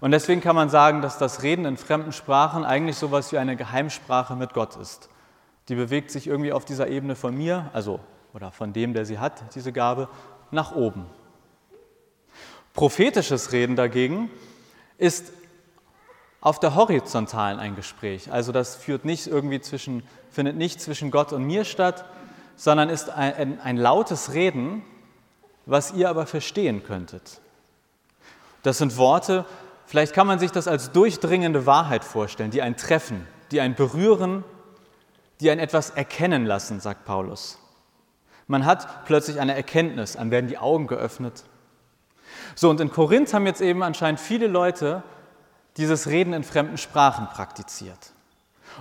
Und 0.00 0.10
deswegen 0.10 0.40
kann 0.40 0.56
man 0.56 0.68
sagen, 0.68 1.00
dass 1.00 1.18
das 1.18 1.42
Reden 1.42 1.64
in 1.64 1.76
fremden 1.76 2.12
Sprachen 2.12 2.64
eigentlich 2.64 2.96
so 2.96 3.06
etwas 3.06 3.32
wie 3.32 3.38
eine 3.38 3.56
Geheimsprache 3.56 4.36
mit 4.36 4.52
Gott 4.52 4.76
ist. 4.76 5.08
Die 5.68 5.74
bewegt 5.74 6.10
sich 6.10 6.26
irgendwie 6.26 6.52
auf 6.52 6.64
dieser 6.64 6.88
Ebene 6.88 7.16
von 7.16 7.36
mir, 7.36 7.70
also 7.72 8.00
oder 8.34 8.52
von 8.52 8.72
dem, 8.72 8.92
der 8.92 9.06
sie 9.06 9.18
hat, 9.18 9.54
diese 9.54 9.72
Gabe, 9.72 10.08
nach 10.50 10.72
oben. 10.72 11.06
Prophetisches 12.76 13.52
Reden 13.52 13.74
dagegen 13.74 14.30
ist 14.98 15.32
auf 16.42 16.60
der 16.60 16.74
horizontalen 16.74 17.58
ein 17.58 17.74
Gespräch. 17.74 18.30
Also 18.30 18.52
das 18.52 18.76
führt 18.76 19.06
nicht 19.06 19.26
irgendwie 19.26 19.60
zwischen, 19.62 20.02
findet 20.30 20.56
nicht 20.56 20.80
zwischen 20.80 21.10
Gott 21.10 21.32
und 21.32 21.44
mir 21.44 21.64
statt, 21.64 22.04
sondern 22.54 22.90
ist 22.90 23.08
ein, 23.08 23.58
ein, 23.60 23.76
lautes 23.78 24.34
Reden, 24.34 24.84
was 25.64 25.92
ihr 25.92 26.10
aber 26.10 26.26
verstehen 26.26 26.84
könntet. 26.84 27.40
Das 28.62 28.78
sind 28.78 28.98
Worte, 28.98 29.46
vielleicht 29.86 30.12
kann 30.12 30.26
man 30.26 30.38
sich 30.38 30.52
das 30.52 30.68
als 30.68 30.92
durchdringende 30.92 31.64
Wahrheit 31.64 32.04
vorstellen, 32.04 32.50
die 32.50 32.60
ein 32.60 32.76
Treffen, 32.76 33.26
die 33.52 33.60
ein 33.60 33.74
Berühren, 33.74 34.44
die 35.40 35.50
ein 35.50 35.58
etwas 35.58 35.90
erkennen 35.90 36.44
lassen, 36.44 36.80
sagt 36.80 37.06
Paulus. 37.06 37.58
Man 38.46 38.66
hat 38.66 39.06
plötzlich 39.06 39.40
eine 39.40 39.54
Erkenntnis, 39.54 40.12
dann 40.12 40.30
werden 40.30 40.46
die 40.46 40.58
Augen 40.58 40.86
geöffnet. 40.86 41.44
So, 42.54 42.70
und 42.70 42.80
in 42.80 42.90
Korinth 42.90 43.32
haben 43.34 43.46
jetzt 43.46 43.60
eben 43.60 43.82
anscheinend 43.82 44.20
viele 44.20 44.46
Leute 44.46 45.02
dieses 45.76 46.06
Reden 46.06 46.32
in 46.32 46.44
fremden 46.44 46.78
Sprachen 46.78 47.28
praktiziert. 47.28 48.12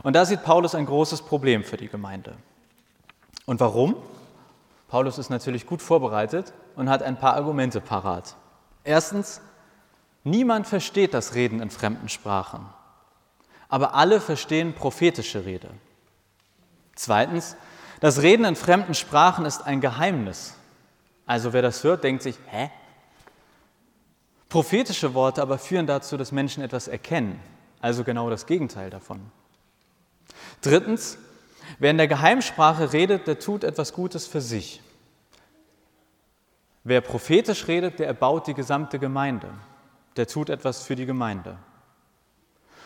Und 0.04 0.16
da 0.16 0.26
sieht 0.26 0.44
Paulus 0.44 0.76
ein 0.76 0.86
großes 0.86 1.22
Problem 1.24 1.64
für 1.64 1.78
die 1.78 1.88
Gemeinde. 1.88 2.36
Und 3.46 3.60
warum? 3.60 3.96
Paulus 4.88 5.18
ist 5.18 5.30
natürlich 5.30 5.66
gut 5.66 5.82
vorbereitet 5.82 6.54
und 6.76 6.90
hat 6.90 7.04
ein 7.04 7.18
paar 7.18 7.34
Argumente 7.36 7.82
parat. 7.82 8.36
Erstens, 8.84 9.42
niemand 10.24 10.68
versteht 10.68 11.14
das 11.14 11.36
Reden 11.36 11.60
in 11.60 11.70
fremden 11.70 12.10
Sprachen, 12.10 12.66
aber 13.68 13.96
alle 13.96 14.22
verstehen 14.22 14.74
prophetische 14.74 15.46
Rede. 15.46 15.70
Zweitens, 16.96 17.58
das 18.00 18.22
Reden 18.22 18.46
in 18.46 18.56
fremden 18.56 18.94
Sprachen 18.94 19.46
ist 19.46 19.66
ein 19.66 19.82
Geheimnis. 19.82 20.56
Also 21.26 21.54
wer 21.54 21.62
das 21.62 21.84
hört, 21.84 22.04
denkt 22.04 22.24
sich, 22.24 22.38
hä? 22.48 22.70
Prophetische 24.56 25.14
Worte 25.14 25.42
aber 25.42 25.58
führen 25.58 25.86
dazu, 25.86 26.16
dass 26.16 26.32
Menschen 26.32 26.64
etwas 26.64 26.88
erkennen, 26.88 27.42
also 27.82 28.06
genau 28.06 28.30
das 28.30 28.46
Gegenteil 28.46 28.90
davon. 28.90 29.20
Drittens, 30.62 31.18
wer 31.78 31.92
in 31.92 31.98
der 31.98 32.08
Geheimsprache 32.08 32.94
redet, 32.94 33.28
der 33.28 33.38
tut 33.38 33.66
etwas 33.66 33.92
Gutes 33.92 34.28
für 34.28 34.40
sich. 34.40 34.82
Wer 36.86 37.02
prophetisch 37.02 37.68
redet, 37.68 38.00
der 38.00 38.08
erbaut 38.08 38.48
die 38.48 38.54
gesamte 38.54 38.98
Gemeinde, 38.98 39.50
der 40.16 40.26
tut 40.26 40.50
etwas 40.50 40.84
für 40.84 40.96
die 40.96 41.06
Gemeinde. 41.06 41.58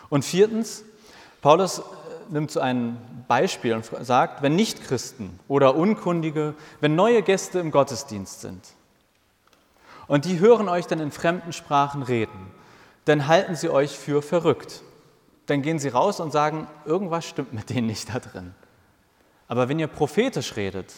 Und 0.10 0.26
viertens, 0.26 0.84
Paulus 1.40 1.84
nimmt 2.30 2.50
so 2.50 2.62
ein 2.62 2.98
Beispiel 3.28 3.76
und 3.76 3.86
sagt, 4.02 4.42
wenn 4.42 4.56
Nichtchristen 4.56 5.40
oder 5.48 5.76
Unkundige, 5.76 6.56
wenn 6.82 6.96
neue 6.96 7.22
Gäste 7.22 7.60
im 7.60 7.70
Gottesdienst 7.70 8.42
sind 8.42 8.64
und 10.10 10.26
die 10.26 10.40
hören 10.40 10.68
euch 10.68 10.88
dann 10.88 11.00
in 11.00 11.12
fremden 11.12 11.54
Sprachen 11.54 12.02
reden, 12.02 12.52
dann 13.06 13.28
halten 13.28 13.56
sie 13.56 13.70
euch 13.70 13.98
für 13.98 14.24
verrückt. 14.24 14.82
Dann 15.46 15.62
gehen 15.62 15.78
sie 15.78 15.90
raus 15.90 16.20
und 16.20 16.32
sagen, 16.32 16.68
irgendwas 16.84 17.26
stimmt 17.26 17.54
mit 17.54 17.70
denen 17.70 17.88
nicht 17.88 18.14
da 18.14 18.20
drin. 18.20 18.56
Aber 19.48 19.70
wenn 19.70 19.78
ihr 19.78 19.88
prophetisch 19.88 20.56
redet, 20.56 20.94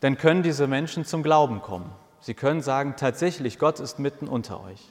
dann 0.00 0.18
können 0.18 0.42
diese 0.42 0.66
Menschen 0.66 1.06
zum 1.06 1.22
Glauben 1.22 1.62
kommen. 1.62 1.90
Sie 2.20 2.34
können 2.34 2.60
sagen, 2.60 2.94
tatsächlich, 2.98 3.58
Gott 3.58 3.80
ist 3.80 3.98
mitten 3.98 4.28
unter 4.28 4.62
euch. 4.62 4.90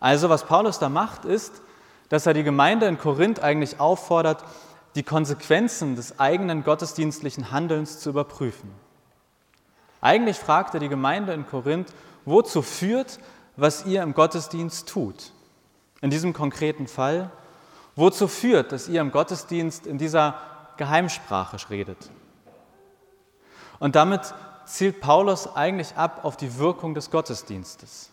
Also 0.00 0.30
was 0.30 0.46
Paulus 0.46 0.78
da 0.78 0.88
macht, 0.88 1.26
ist, 1.26 1.60
dass 2.08 2.24
er 2.24 2.32
die 2.32 2.42
Gemeinde 2.42 2.86
in 2.86 2.98
Korinth 2.98 3.40
eigentlich 3.40 3.80
auffordert, 3.80 4.44
die 4.94 5.02
Konsequenzen 5.02 5.94
des 5.94 6.18
eigenen 6.18 6.64
gottesdienstlichen 6.64 7.50
Handelns 7.50 8.00
zu 8.00 8.08
überprüfen. 8.10 8.87
Eigentlich 10.00 10.38
fragt 10.38 10.74
er 10.74 10.80
die 10.80 10.88
Gemeinde 10.88 11.32
in 11.32 11.46
Korinth, 11.46 11.92
wozu 12.24 12.62
führt, 12.62 13.18
was 13.56 13.84
ihr 13.86 14.02
im 14.02 14.14
Gottesdienst 14.14 14.88
tut. 14.88 15.32
In 16.00 16.10
diesem 16.10 16.32
konkreten 16.32 16.86
Fall, 16.86 17.30
wozu 17.96 18.28
führt, 18.28 18.70
dass 18.72 18.88
ihr 18.88 19.00
im 19.00 19.10
Gottesdienst 19.10 19.86
in 19.86 19.98
dieser 19.98 20.40
Geheimsprache 20.76 21.56
redet. 21.70 22.10
Und 23.80 23.96
damit 23.96 24.34
zielt 24.64 25.00
Paulus 25.00 25.56
eigentlich 25.56 25.96
ab 25.96 26.24
auf 26.24 26.36
die 26.36 26.58
Wirkung 26.58 26.94
des 26.94 27.10
Gottesdienstes. 27.10 28.10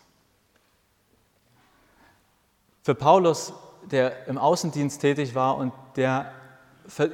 Für 2.82 2.94
Paulus 2.94 3.52
der 3.90 4.26
im 4.26 4.38
Außendienst 4.38 5.00
tätig 5.00 5.34
war 5.34 5.56
und 5.56 5.72
der 5.96 6.32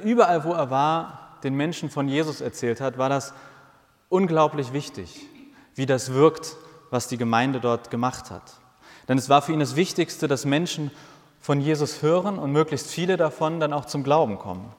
überall, 0.03 0.43
wo 0.43 0.53
er 0.53 0.69
war, 0.69 1.37
den 1.43 1.55
Menschen 1.55 1.89
von 1.89 2.07
Jesus 2.07 2.41
erzählt 2.41 2.81
hat, 2.81 2.97
war 2.97 3.09
das 3.09 3.33
unglaublich 4.13 4.73
wichtig, 4.73 5.27
wie 5.75 5.85
das 5.85 6.13
wirkt, 6.13 6.55
was 6.89 7.07
die 7.07 7.17
Gemeinde 7.17 7.59
dort 7.59 7.89
gemacht 7.89 8.31
hat. 8.31 8.53
Denn 9.07 9.17
es 9.17 9.29
war 9.29 9.41
für 9.41 9.53
ihn 9.53 9.59
das 9.59 9.75
Wichtigste, 9.75 10.27
dass 10.27 10.45
Menschen 10.45 10.91
von 11.39 11.59
Jesus 11.59 12.01
hören 12.01 12.39
und 12.39 12.51
möglichst 12.51 12.87
viele 12.87 13.17
davon 13.17 13.59
dann 13.59 13.73
auch 13.73 13.85
zum 13.85 14.03
Glauben 14.03 14.39
kommen. 14.39 14.71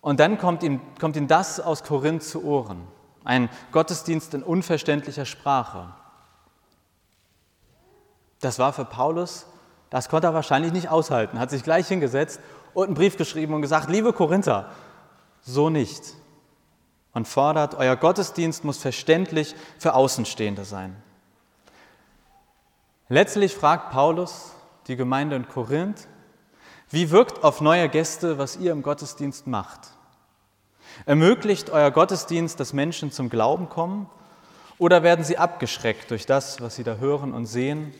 Und 0.00 0.20
dann 0.20 0.38
kommt 0.38 0.62
ihm, 0.62 0.80
kommt 1.00 1.16
ihm 1.16 1.28
das 1.28 1.60
aus 1.60 1.82
Korinth 1.84 2.22
zu 2.22 2.44
Ohren, 2.44 2.86
ein 3.24 3.48
Gottesdienst 3.72 4.34
in 4.34 4.42
unverständlicher 4.42 5.24
Sprache. 5.24 5.94
Das 8.40 8.58
war 8.58 8.72
für 8.72 8.84
Paulus 8.84 9.46
das 9.94 10.08
konnte 10.08 10.26
er 10.26 10.34
wahrscheinlich 10.34 10.72
nicht 10.72 10.88
aushalten, 10.88 11.38
hat 11.38 11.50
sich 11.50 11.62
gleich 11.62 11.86
hingesetzt 11.86 12.40
und 12.72 12.86
einen 12.86 12.94
Brief 12.94 13.16
geschrieben 13.16 13.54
und 13.54 13.62
gesagt, 13.62 13.88
liebe 13.88 14.12
Korinther, 14.12 14.70
so 15.42 15.70
nicht. 15.70 16.02
Man 17.14 17.24
fordert, 17.24 17.74
euer 17.76 17.96
Gottesdienst 17.96 18.64
muss 18.64 18.78
verständlich 18.78 19.54
für 19.78 19.94
Außenstehende 19.94 20.64
sein. 20.64 20.96
Letztlich 23.08 23.54
fragt 23.54 23.90
Paulus 23.90 24.52
die 24.88 24.96
Gemeinde 24.96 25.36
in 25.36 25.48
Korinth, 25.48 26.08
wie 26.90 27.10
wirkt 27.10 27.42
auf 27.42 27.60
neue 27.60 27.88
Gäste, 27.88 28.38
was 28.38 28.56
ihr 28.56 28.72
im 28.72 28.82
Gottesdienst 28.82 29.46
macht? 29.46 29.80
Ermöglicht 31.06 31.70
euer 31.70 31.90
Gottesdienst, 31.90 32.60
dass 32.60 32.72
Menschen 32.72 33.10
zum 33.10 33.30
Glauben 33.30 33.68
kommen? 33.68 34.10
Oder 34.78 35.02
werden 35.02 35.24
sie 35.24 35.38
abgeschreckt 35.38 36.10
durch 36.10 36.26
das, 36.26 36.60
was 36.60 36.76
sie 36.76 36.84
da 36.84 36.96
hören 36.96 37.32
und 37.32 37.46
sehen 37.46 37.94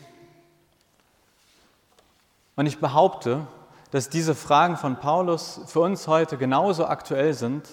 und 2.55 2.65
ich 2.65 2.79
behaupte, 2.79 3.47
dass 3.91 4.09
diese 4.09 4.35
Fragen 4.35 4.77
von 4.77 4.97
Paulus 4.97 5.61
für 5.67 5.81
uns 5.81 6.07
heute 6.07 6.37
genauso 6.37 6.85
aktuell 6.85 7.33
sind 7.33 7.67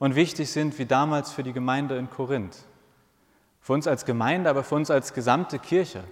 und 0.00 0.16
wichtig 0.16 0.50
sind 0.50 0.76
wie 0.78 0.86
damals 0.86 1.30
für 1.30 1.44
die 1.44 1.52
Gemeinde 1.52 1.96
in 1.96 2.10
Korinth. 2.10 2.56
Für 3.60 3.74
uns 3.74 3.86
als 3.86 4.04
Gemeinde, 4.04 4.50
aber 4.50 4.64
für 4.64 4.74
uns 4.74 4.90
als 4.90 5.12
gesamte 5.12 5.58
Kirche. 5.60 6.02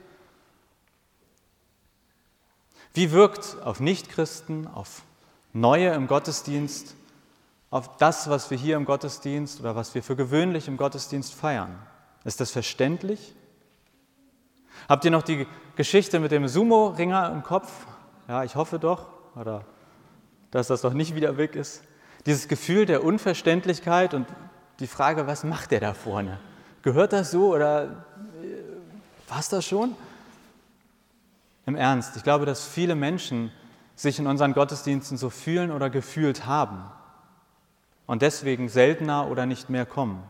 Wie 2.92 3.10
wirkt 3.10 3.56
auf 3.64 3.80
Nichtchristen, 3.80 4.68
auf 4.68 5.02
Neue 5.54 5.88
im 5.94 6.06
Gottesdienst, 6.06 6.94
auf 7.70 7.96
das, 7.96 8.28
was 8.28 8.50
wir 8.50 8.58
hier 8.58 8.76
im 8.76 8.84
Gottesdienst 8.84 9.60
oder 9.60 9.74
was 9.74 9.94
wir 9.94 10.02
für 10.02 10.16
gewöhnlich 10.16 10.68
im 10.68 10.76
Gottesdienst 10.76 11.34
feiern? 11.34 11.74
Ist 12.24 12.40
das 12.40 12.50
verständlich? 12.50 13.34
Habt 14.86 15.04
ihr 15.06 15.10
noch 15.10 15.22
die 15.22 15.46
Geschichte 15.76 16.20
mit 16.20 16.30
dem 16.30 16.46
Sumo-Ringer 16.46 17.32
im 17.32 17.42
Kopf? 17.42 17.86
Ja, 18.28 18.44
ich 18.44 18.54
hoffe 18.54 18.78
doch, 18.78 19.08
oder 19.34 19.64
dass 20.50 20.66
das 20.66 20.82
doch 20.82 20.92
nicht 20.92 21.14
wieder 21.14 21.38
weg 21.38 21.56
ist. 21.56 21.82
Dieses 22.28 22.46
Gefühl 22.46 22.84
der 22.84 23.04
Unverständlichkeit 23.04 24.12
und 24.12 24.26
die 24.80 24.86
Frage, 24.86 25.26
was 25.26 25.44
macht 25.44 25.70
der 25.70 25.80
da 25.80 25.94
vorne? 25.94 26.38
Gehört 26.82 27.14
das 27.14 27.30
so 27.30 27.54
oder 27.54 27.84
äh, 27.84 27.88
war 29.30 29.38
es 29.38 29.48
das 29.48 29.64
schon? 29.64 29.94
Im 31.64 31.74
Ernst, 31.74 32.18
ich 32.18 32.24
glaube, 32.24 32.44
dass 32.44 32.66
viele 32.66 32.94
Menschen 32.94 33.50
sich 33.96 34.18
in 34.18 34.26
unseren 34.26 34.52
Gottesdiensten 34.52 35.16
so 35.16 35.30
fühlen 35.30 35.72
oder 35.72 35.88
gefühlt 35.88 36.44
haben 36.44 36.84
und 38.06 38.20
deswegen 38.20 38.68
seltener 38.68 39.30
oder 39.30 39.46
nicht 39.46 39.70
mehr 39.70 39.86
kommen. 39.86 40.22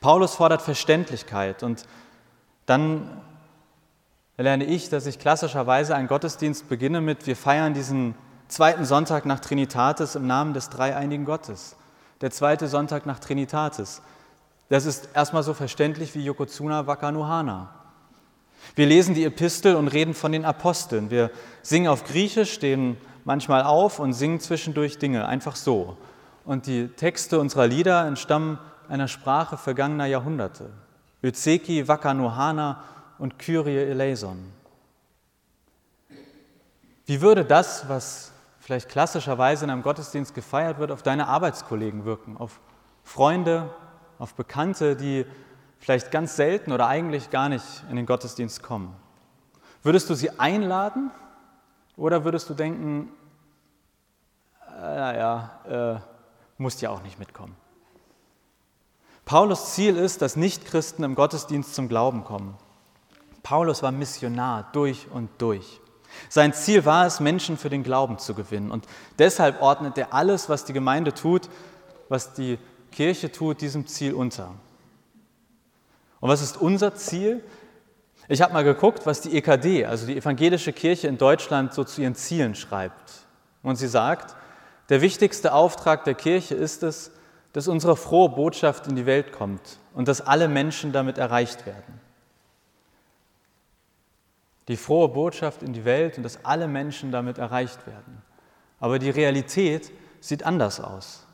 Paulus 0.00 0.34
fordert 0.34 0.60
Verständlichkeit 0.60 1.62
und 1.62 1.84
dann 2.66 3.22
lerne 4.38 4.64
ich, 4.64 4.88
dass 4.88 5.06
ich 5.06 5.20
klassischerweise 5.20 5.94
einen 5.94 6.08
Gottesdienst 6.08 6.68
beginne 6.68 7.00
mit, 7.00 7.28
wir 7.28 7.36
feiern 7.36 7.74
diesen 7.74 8.16
zweiten 8.48 8.84
Sonntag 8.84 9.26
nach 9.26 9.40
Trinitatis 9.40 10.14
im 10.14 10.26
Namen 10.26 10.54
des 10.54 10.70
dreieinigen 10.70 11.24
Gottes. 11.24 11.76
Der 12.20 12.30
zweite 12.30 12.68
Sonntag 12.68 13.06
nach 13.06 13.18
Trinitatis. 13.18 14.02
Das 14.68 14.86
ist 14.86 15.10
erstmal 15.14 15.42
so 15.42 15.54
verständlich 15.54 16.14
wie 16.14 16.24
Yokozuna 16.24 16.86
Wakanuhana. 16.86 17.68
Wir 18.74 18.86
lesen 18.86 19.14
die 19.14 19.24
Epistel 19.24 19.76
und 19.76 19.88
reden 19.88 20.14
von 20.14 20.32
den 20.32 20.44
Aposteln. 20.44 21.10
Wir 21.10 21.30
singen 21.62 21.88
auf 21.88 22.04
Griechisch, 22.04 22.52
stehen 22.52 22.96
manchmal 23.24 23.62
auf 23.62 23.98
und 23.98 24.12
singen 24.12 24.40
zwischendurch 24.40 24.98
Dinge, 24.98 25.26
einfach 25.26 25.56
so. 25.56 25.96
Und 26.44 26.66
die 26.66 26.88
Texte 26.88 27.38
unserer 27.38 27.66
Lieder 27.66 28.06
entstammen 28.06 28.58
einer 28.88 29.08
Sprache 29.08 29.56
vergangener 29.56 30.06
Jahrhunderte. 30.06 30.70
Özeki, 31.22 31.88
Wakanuhana 31.88 32.82
und 33.18 33.38
Kyrie 33.38 33.76
eleison. 33.76 34.52
Wie 37.04 37.20
würde 37.20 37.44
das, 37.44 37.88
was 37.88 38.32
vielleicht 38.66 38.88
klassischerweise 38.88 39.64
in 39.64 39.70
einem 39.70 39.84
Gottesdienst 39.84 40.34
gefeiert 40.34 40.80
wird, 40.80 40.90
auf 40.90 41.04
deine 41.04 41.28
Arbeitskollegen 41.28 42.04
wirken, 42.04 42.36
auf 42.36 42.58
Freunde, 43.04 43.72
auf 44.18 44.34
Bekannte, 44.34 44.96
die 44.96 45.24
vielleicht 45.78 46.10
ganz 46.10 46.34
selten 46.34 46.72
oder 46.72 46.88
eigentlich 46.88 47.30
gar 47.30 47.48
nicht 47.48 47.84
in 47.90 47.94
den 47.94 48.06
Gottesdienst 48.06 48.64
kommen? 48.64 48.92
Würdest 49.84 50.10
du 50.10 50.14
sie 50.14 50.40
einladen 50.40 51.12
oder 51.96 52.24
würdest 52.24 52.50
du 52.50 52.54
denken, 52.54 53.12
naja, 54.68 56.00
äh, 56.00 56.00
musst 56.58 56.82
ja 56.82 56.90
auch 56.90 57.04
nicht 57.04 57.20
mitkommen? 57.20 57.54
Paulus 59.24 59.74
Ziel 59.74 59.96
ist, 59.96 60.22
dass 60.22 60.34
Nichtchristen 60.34 61.04
im 61.04 61.14
Gottesdienst 61.14 61.72
zum 61.72 61.86
Glauben 61.86 62.24
kommen. 62.24 62.56
Paulus 63.44 63.84
war 63.84 63.92
Missionar 63.92 64.70
durch 64.72 65.06
und 65.12 65.30
durch. 65.38 65.80
Sein 66.28 66.52
Ziel 66.52 66.84
war 66.84 67.06
es, 67.06 67.20
Menschen 67.20 67.56
für 67.56 67.70
den 67.70 67.82
Glauben 67.82 68.18
zu 68.18 68.34
gewinnen. 68.34 68.70
Und 68.70 68.86
deshalb 69.18 69.62
ordnet 69.62 69.96
er 69.98 70.12
alles, 70.12 70.48
was 70.48 70.64
die 70.64 70.72
Gemeinde 70.72 71.14
tut, 71.14 71.48
was 72.08 72.32
die 72.32 72.58
Kirche 72.92 73.30
tut, 73.30 73.60
diesem 73.60 73.86
Ziel 73.86 74.14
unter. 74.14 74.54
Und 76.20 76.30
was 76.30 76.42
ist 76.42 76.56
unser 76.56 76.94
Ziel? 76.94 77.42
Ich 78.28 78.42
habe 78.42 78.52
mal 78.52 78.64
geguckt, 78.64 79.06
was 79.06 79.20
die 79.20 79.36
EKD, 79.36 79.84
also 79.84 80.06
die 80.06 80.16
Evangelische 80.16 80.72
Kirche 80.72 81.06
in 81.06 81.18
Deutschland, 81.18 81.74
so 81.74 81.84
zu 81.84 82.02
ihren 82.02 82.14
Zielen 82.14 82.54
schreibt. 82.54 83.12
Und 83.62 83.76
sie 83.76 83.88
sagt, 83.88 84.34
der 84.88 85.00
wichtigste 85.00 85.52
Auftrag 85.52 86.04
der 86.04 86.14
Kirche 86.14 86.54
ist 86.54 86.82
es, 86.82 87.12
dass 87.52 87.68
unsere 87.68 87.96
frohe 87.96 88.28
Botschaft 88.30 88.86
in 88.86 88.96
die 88.96 89.06
Welt 89.06 89.32
kommt 89.32 89.78
und 89.94 90.08
dass 90.08 90.20
alle 90.20 90.48
Menschen 90.48 90.92
damit 90.92 91.18
erreicht 91.18 91.66
werden 91.66 92.05
die 94.68 94.76
frohe 94.76 95.08
Botschaft 95.08 95.62
in 95.62 95.72
die 95.72 95.84
Welt 95.84 96.16
und 96.16 96.22
dass 96.22 96.44
alle 96.44 96.68
Menschen 96.68 97.12
damit 97.12 97.38
erreicht 97.38 97.86
werden. 97.86 98.22
Aber 98.80 98.98
die 98.98 99.10
Realität 99.10 99.92
sieht 100.20 100.44
anders 100.44 100.80
aus. 100.80 101.24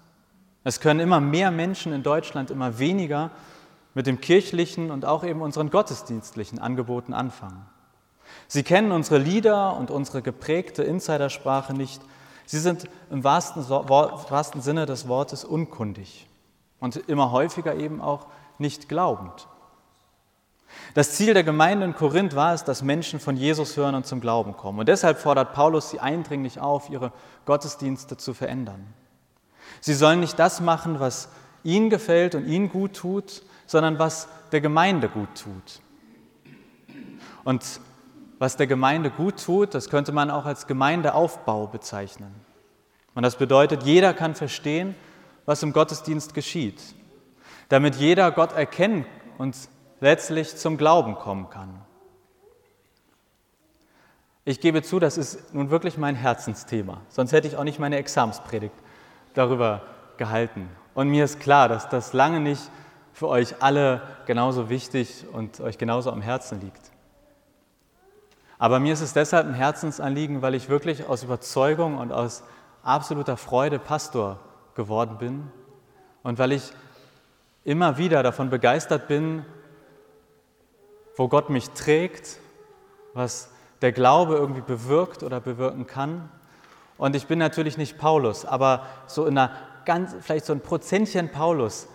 Es 0.65 0.81
können 0.81 1.01
immer 1.01 1.21
mehr 1.21 1.51
Menschen 1.51 1.93
in 1.93 2.03
Deutschland 2.03 2.51
immer 2.51 2.79
weniger 2.79 3.31
mit 3.95 4.07
dem 4.07 4.21
kirchlichen 4.21 4.91
und 4.91 5.05
auch 5.05 5.25
eben 5.25 5.43
unseren 5.43 5.71
gottesdienstlichen 5.71 6.59
Angeboten 6.59 7.13
anfangen. 7.15 7.67
Sie 8.49 8.63
kennen 8.63 8.93
unsere 8.93 9.19
Lieder 9.19 9.77
und 9.77 9.91
unsere 9.91 10.23
geprägte 10.23 10.83
Insidersprache 10.83 11.75
nicht. 11.75 12.01
Sie 12.47 12.59
sind 12.59 12.89
im 13.11 13.25
wahrsten, 13.25 13.69
wahrsten 13.69 14.63
Sinne 14.63 14.87
des 14.87 15.09
Wortes 15.09 15.45
unkundig 15.45 16.27
und 16.81 16.97
immer 17.09 17.33
häufiger 17.33 17.75
eben 17.75 18.01
auch 18.01 18.27
nicht 18.59 18.89
glaubend. 18.89 19.49
Das 20.95 21.13
Ziel 21.13 21.35
der 21.35 21.45
Gemeinde 21.45 21.87
in 21.87 21.95
Korinth 21.95 22.37
war 22.37 22.53
es, 22.55 22.65
dass 22.65 22.83
Menschen 22.83 23.19
von 23.19 23.37
Jesus 23.37 23.77
hören 23.77 23.95
und 23.95 24.07
zum 24.07 24.21
Glauben 24.21 24.57
kommen. 24.57 24.79
Und 24.81 24.89
deshalb 24.89 25.19
fordert 25.19 25.55
Paulus 25.55 25.91
sie 25.91 26.01
eindringlich 26.01 26.61
auf, 26.61 26.91
ihre 26.91 27.13
Gottesdienste 27.47 28.17
zu 28.17 28.35
verändern. 28.35 28.87
Sie 29.81 29.95
sollen 29.95 30.21
nicht 30.21 30.39
das 30.39 30.61
machen, 30.61 31.01
was 31.01 31.29
ihnen 31.65 31.91
gefällt 31.91 32.35
und 32.35 32.47
ihnen 32.47 32.69
gut 32.69 32.95
tut, 32.95 33.43
sondern 33.67 33.99
was 33.99 34.29
der 34.51 34.61
Gemeinde 34.61 35.09
gut 35.09 35.29
tut. 35.43 35.81
Und 37.45 37.81
was 38.39 38.57
der 38.57 38.67
Gemeinde 38.67 39.11
gut 39.11 39.43
tut, 39.45 39.75
das 39.75 39.89
könnte 39.89 40.13
man 40.13 40.31
auch 40.31 40.45
als 40.45 40.67
Gemeindeaufbau 40.67 41.69
bezeichnen. 41.69 42.35
Und 43.15 43.23
das 43.23 43.37
bedeutet, 43.37 43.85
jeder 43.85 44.15
kann 44.15 44.35
verstehen, 44.35 44.95
was 45.47 45.63
im 45.63 45.73
Gottesdienst 45.73 46.35
geschieht, 46.35 46.81
damit 47.69 47.97
jeder 47.97 48.31
Gott 48.31 48.53
erkennen 48.53 49.07
und 49.39 49.57
letztlich 50.03 50.57
zum 50.57 50.77
Glauben 50.77 51.15
kommen 51.15 51.49
kann. 51.49 51.81
Ich 54.45 54.61
gebe 54.61 54.83
zu, 54.83 54.99
das 54.99 55.17
ist 55.17 55.55
nun 55.55 55.71
wirklich 55.71 55.97
mein 55.97 56.17
Herzensthema, 56.17 57.01
sonst 57.09 57.33
hätte 57.33 57.47
ich 57.47 57.57
auch 57.57 57.63
nicht 57.63 57.79
meine 57.79 57.97
Examspredigt 57.97 58.75
darüber 59.35 59.83
gehalten. 60.17 60.69
Und 60.95 61.09
mir 61.09 61.25
ist 61.25 61.39
klar, 61.39 61.69
dass 61.69 61.89
das 61.89 62.13
lange 62.13 62.41
nicht 62.41 62.69
für 63.13 63.29
euch 63.29 63.63
alle 63.63 64.03
genauso 64.27 64.69
wichtig 64.69 65.25
und 65.33 65.61
euch 65.61 65.79
genauso 65.79 66.11
am 66.11 66.21
Herzen 66.21 66.61
liegt. 66.61 66.91
Aber 68.59 68.81
mir 68.81 68.95
ist 68.95 69.03
es 69.03 69.13
deshalb 69.13 69.47
ein 69.47 69.55
Herzensanliegen, 69.55 70.43
weil 70.43 70.57
ich 70.57 70.69
wirklich 70.69 71.09
aus 71.09 71.23
Überzeugung 71.23 71.99
und 71.99 72.11
aus 72.11 72.43
absoluter 72.83 73.37
Freude 73.37 73.79
Pastor 73.79 74.41
geworden 74.75 75.19
bin 75.19 75.53
und 76.25 76.41
weil 76.41 76.51
ich 76.51 76.73
immer 77.63 77.99
wieder 77.99 78.25
davon 78.25 78.51
begeistert 78.51 79.07
bin, 79.07 79.45
wo 81.17 81.29
Gott 81.29 81.51
mich 81.51 81.71
trägt, 81.71 82.39
was 83.15 83.51
der 83.81 83.93
Glaube 83.93 84.37
irgendwie 84.37 84.61
bewirkt 84.61 85.23
oder 85.23 85.41
bewirken 85.41 85.87
kann. 85.87 86.29
Und 86.97 87.17
ich 87.17 87.27
bin 87.27 87.39
natürlich 87.39 87.77
nicht 87.77 87.99
Paulus, 87.99 88.45
aber 88.45 88.87
so 89.07 89.27
in 89.27 89.37
einer 89.37 89.53
ganz, 89.85 90.15
vielleicht 90.21 90.47
so 90.47 90.53
ein 90.53 90.61
Prozentchen 90.61 91.31
Paulus 91.31 91.89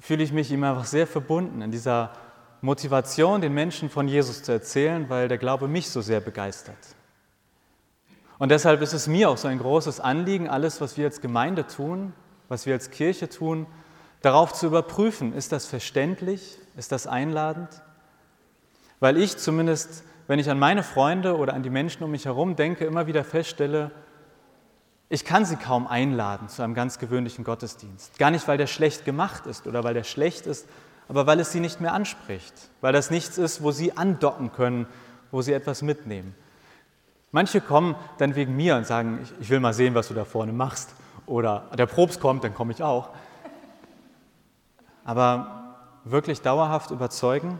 fühle 0.00 0.22
ich 0.22 0.32
mich 0.32 0.50
ihm 0.50 0.64
einfach 0.64 0.84
sehr 0.84 1.06
verbunden 1.06 1.62
in 1.62 1.70
dieser 1.70 2.12
Motivation, 2.60 3.40
den 3.40 3.54
Menschen 3.54 3.88
von 3.88 4.08
Jesus 4.08 4.42
zu 4.42 4.52
erzählen, 4.52 5.08
weil 5.08 5.28
der 5.28 5.38
Glaube 5.38 5.68
mich 5.68 5.90
so 5.90 6.00
sehr 6.00 6.20
begeistert. 6.20 6.76
Und 8.38 8.50
deshalb 8.50 8.82
ist 8.82 8.92
es 8.92 9.06
mir 9.06 9.30
auch 9.30 9.36
so 9.36 9.48
ein 9.48 9.58
großes 9.58 10.00
Anliegen, 10.00 10.48
alles, 10.48 10.80
was 10.80 10.96
wir 10.96 11.06
als 11.06 11.20
Gemeinde 11.20 11.66
tun, 11.66 12.12
was 12.48 12.66
wir 12.66 12.74
als 12.74 12.90
Kirche 12.90 13.28
tun, 13.28 13.66
darauf 14.22 14.52
zu 14.52 14.66
überprüfen, 14.66 15.32
ist 15.32 15.52
das 15.52 15.66
verständlich, 15.66 16.58
ist 16.76 16.92
das 16.92 17.06
einladend? 17.06 17.82
Weil 19.00 19.16
ich 19.16 19.36
zumindest, 19.36 20.04
wenn 20.26 20.38
ich 20.38 20.50
an 20.50 20.58
meine 20.58 20.82
Freunde 20.82 21.36
oder 21.36 21.54
an 21.54 21.62
die 21.62 21.70
Menschen 21.70 22.02
um 22.02 22.10
mich 22.10 22.24
herum 22.24 22.56
denke, 22.56 22.84
immer 22.84 23.06
wieder 23.06 23.24
feststelle, 23.24 23.90
ich 25.10 25.24
kann 25.24 25.44
sie 25.44 25.56
kaum 25.56 25.86
einladen 25.86 26.48
zu 26.48 26.62
einem 26.62 26.74
ganz 26.74 26.98
gewöhnlichen 26.98 27.44
Gottesdienst. 27.44 28.18
Gar 28.18 28.30
nicht, 28.30 28.46
weil 28.46 28.58
der 28.58 28.66
schlecht 28.66 29.04
gemacht 29.04 29.46
ist 29.46 29.66
oder 29.66 29.82
weil 29.82 29.94
der 29.94 30.04
schlecht 30.04 30.46
ist, 30.46 30.68
aber 31.08 31.26
weil 31.26 31.40
es 31.40 31.52
sie 31.52 31.60
nicht 31.60 31.80
mehr 31.80 31.94
anspricht, 31.94 32.52
weil 32.82 32.92
das 32.92 33.10
nichts 33.10 33.38
ist, 33.38 33.62
wo 33.62 33.70
sie 33.70 33.96
andocken 33.96 34.52
können, 34.52 34.86
wo 35.30 35.40
sie 35.40 35.54
etwas 35.54 35.80
mitnehmen. 35.80 36.34
Manche 37.30 37.60
kommen 37.60 37.94
dann 38.18 38.34
wegen 38.34 38.56
mir 38.56 38.76
und 38.76 38.86
sagen, 38.86 39.26
ich, 39.40 39.50
will 39.50 39.60
mal 39.60 39.74
sehen, 39.74 39.94
was 39.94 40.08
du 40.08 40.14
da 40.14 40.24
vorne 40.24 40.52
machst. 40.52 40.94
Oder 41.26 41.64
der 41.76 41.86
Probst 41.86 42.20
kommt, 42.20 42.42
dann 42.44 42.54
komme 42.54 42.72
ich 42.72 42.82
auch. 42.82 43.10
Aber 45.04 45.76
wirklich 46.04 46.40
dauerhaft 46.40 46.90
überzeugen, 46.90 47.58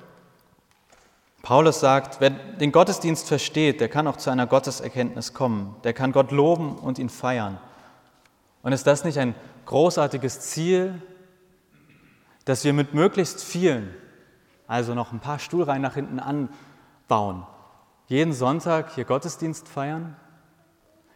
Paulus 1.48 1.80
sagt, 1.80 2.20
wer 2.20 2.28
den 2.28 2.72
Gottesdienst 2.72 3.26
versteht, 3.26 3.80
der 3.80 3.88
kann 3.88 4.06
auch 4.06 4.18
zu 4.18 4.28
einer 4.28 4.46
Gotteserkenntnis 4.46 5.32
kommen, 5.32 5.76
der 5.82 5.94
kann 5.94 6.12
Gott 6.12 6.30
loben 6.30 6.76
und 6.76 6.98
ihn 6.98 7.08
feiern. 7.08 7.58
Und 8.62 8.72
ist 8.72 8.86
das 8.86 9.02
nicht 9.02 9.18
ein 9.18 9.34
großartiges 9.64 10.40
Ziel, 10.40 11.00
dass 12.44 12.64
wir 12.64 12.74
mit 12.74 12.92
möglichst 12.92 13.42
vielen, 13.42 13.94
also 14.66 14.92
noch 14.92 15.10
ein 15.10 15.20
paar 15.20 15.38
Stuhlreihen 15.38 15.80
nach 15.80 15.94
hinten 15.94 16.20
anbauen, 16.20 17.46
jeden 18.08 18.34
Sonntag 18.34 18.94
hier 18.94 19.06
Gottesdienst 19.06 19.68
feiern? 19.68 20.16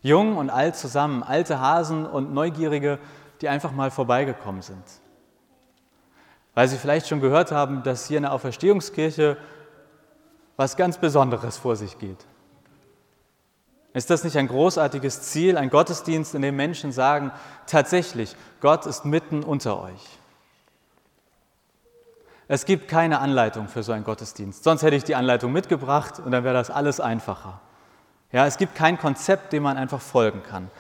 Jung 0.01 0.39
und 0.39 0.49
alt 0.49 0.77
zusammen, 0.77 1.23
alte 1.23 1.61
Hasen 1.61 2.07
und 2.07 2.33
Neugierige, 2.33 2.99
die 3.43 3.51
einfach 3.51 3.73
mal 3.73 3.91
vorbeigekommen 3.91 4.63
sind. 4.63 4.85
Weil 6.55 6.69
sie 6.69 6.79
vielleicht 6.79 7.07
schon 7.07 7.21
gehört 7.21 7.53
haben, 7.53 7.83
dass 7.83 8.07
hier 8.07 8.17
in 8.17 8.23
der 8.23 8.33
Auferstehungskirche 8.33 9.37
was 10.57 10.77
ganz 10.77 10.99
Besonderes 10.99 11.57
vor 11.57 11.77
sich 11.77 11.99
geht. 11.99 12.27
Ist 13.95 14.11
das 14.11 14.25
nicht 14.25 14.37
ein 14.37 14.49
großartiges 14.49 15.23
Ziel, 15.23 15.59
ein 15.59 15.69
Gottesdienst, 15.69 16.35
in 16.35 16.43
dem 16.43 16.57
Menschen 16.57 16.93
sagen, 16.93 17.31
tatsächlich, 17.67 18.37
Gott 18.61 18.87
ist 18.87 19.05
mitten 19.05 19.43
unter 19.43 19.83
euch? 19.83 20.19
Es 22.49 22.65
gibt 22.65 22.89
keine 22.89 23.21
Anleitung 23.21 23.69
für 23.69 23.83
so 23.83 23.93
einen 23.93 24.05
Gottesdienst. 24.05 24.65
Sonst 24.65 24.83
hätte 24.83 24.97
ich 24.97 25.05
die 25.05 25.15
Anleitung 25.15 25.53
mitgebracht 25.53 26.19
und 26.19 26.33
dann 26.33 26.45
wäre 26.45 26.55
das 26.55 26.71
alles 26.71 27.01
einfacher. 27.01 27.61
Ja, 28.31 28.47
es 28.47 28.57
gibt 28.57 28.75
kein 28.75 28.99
Konzept, 28.99 29.53
dem 29.53 29.63
man 29.63 29.77
einfach 29.77 30.01
folgen 30.01 30.43
kann. 30.43 30.71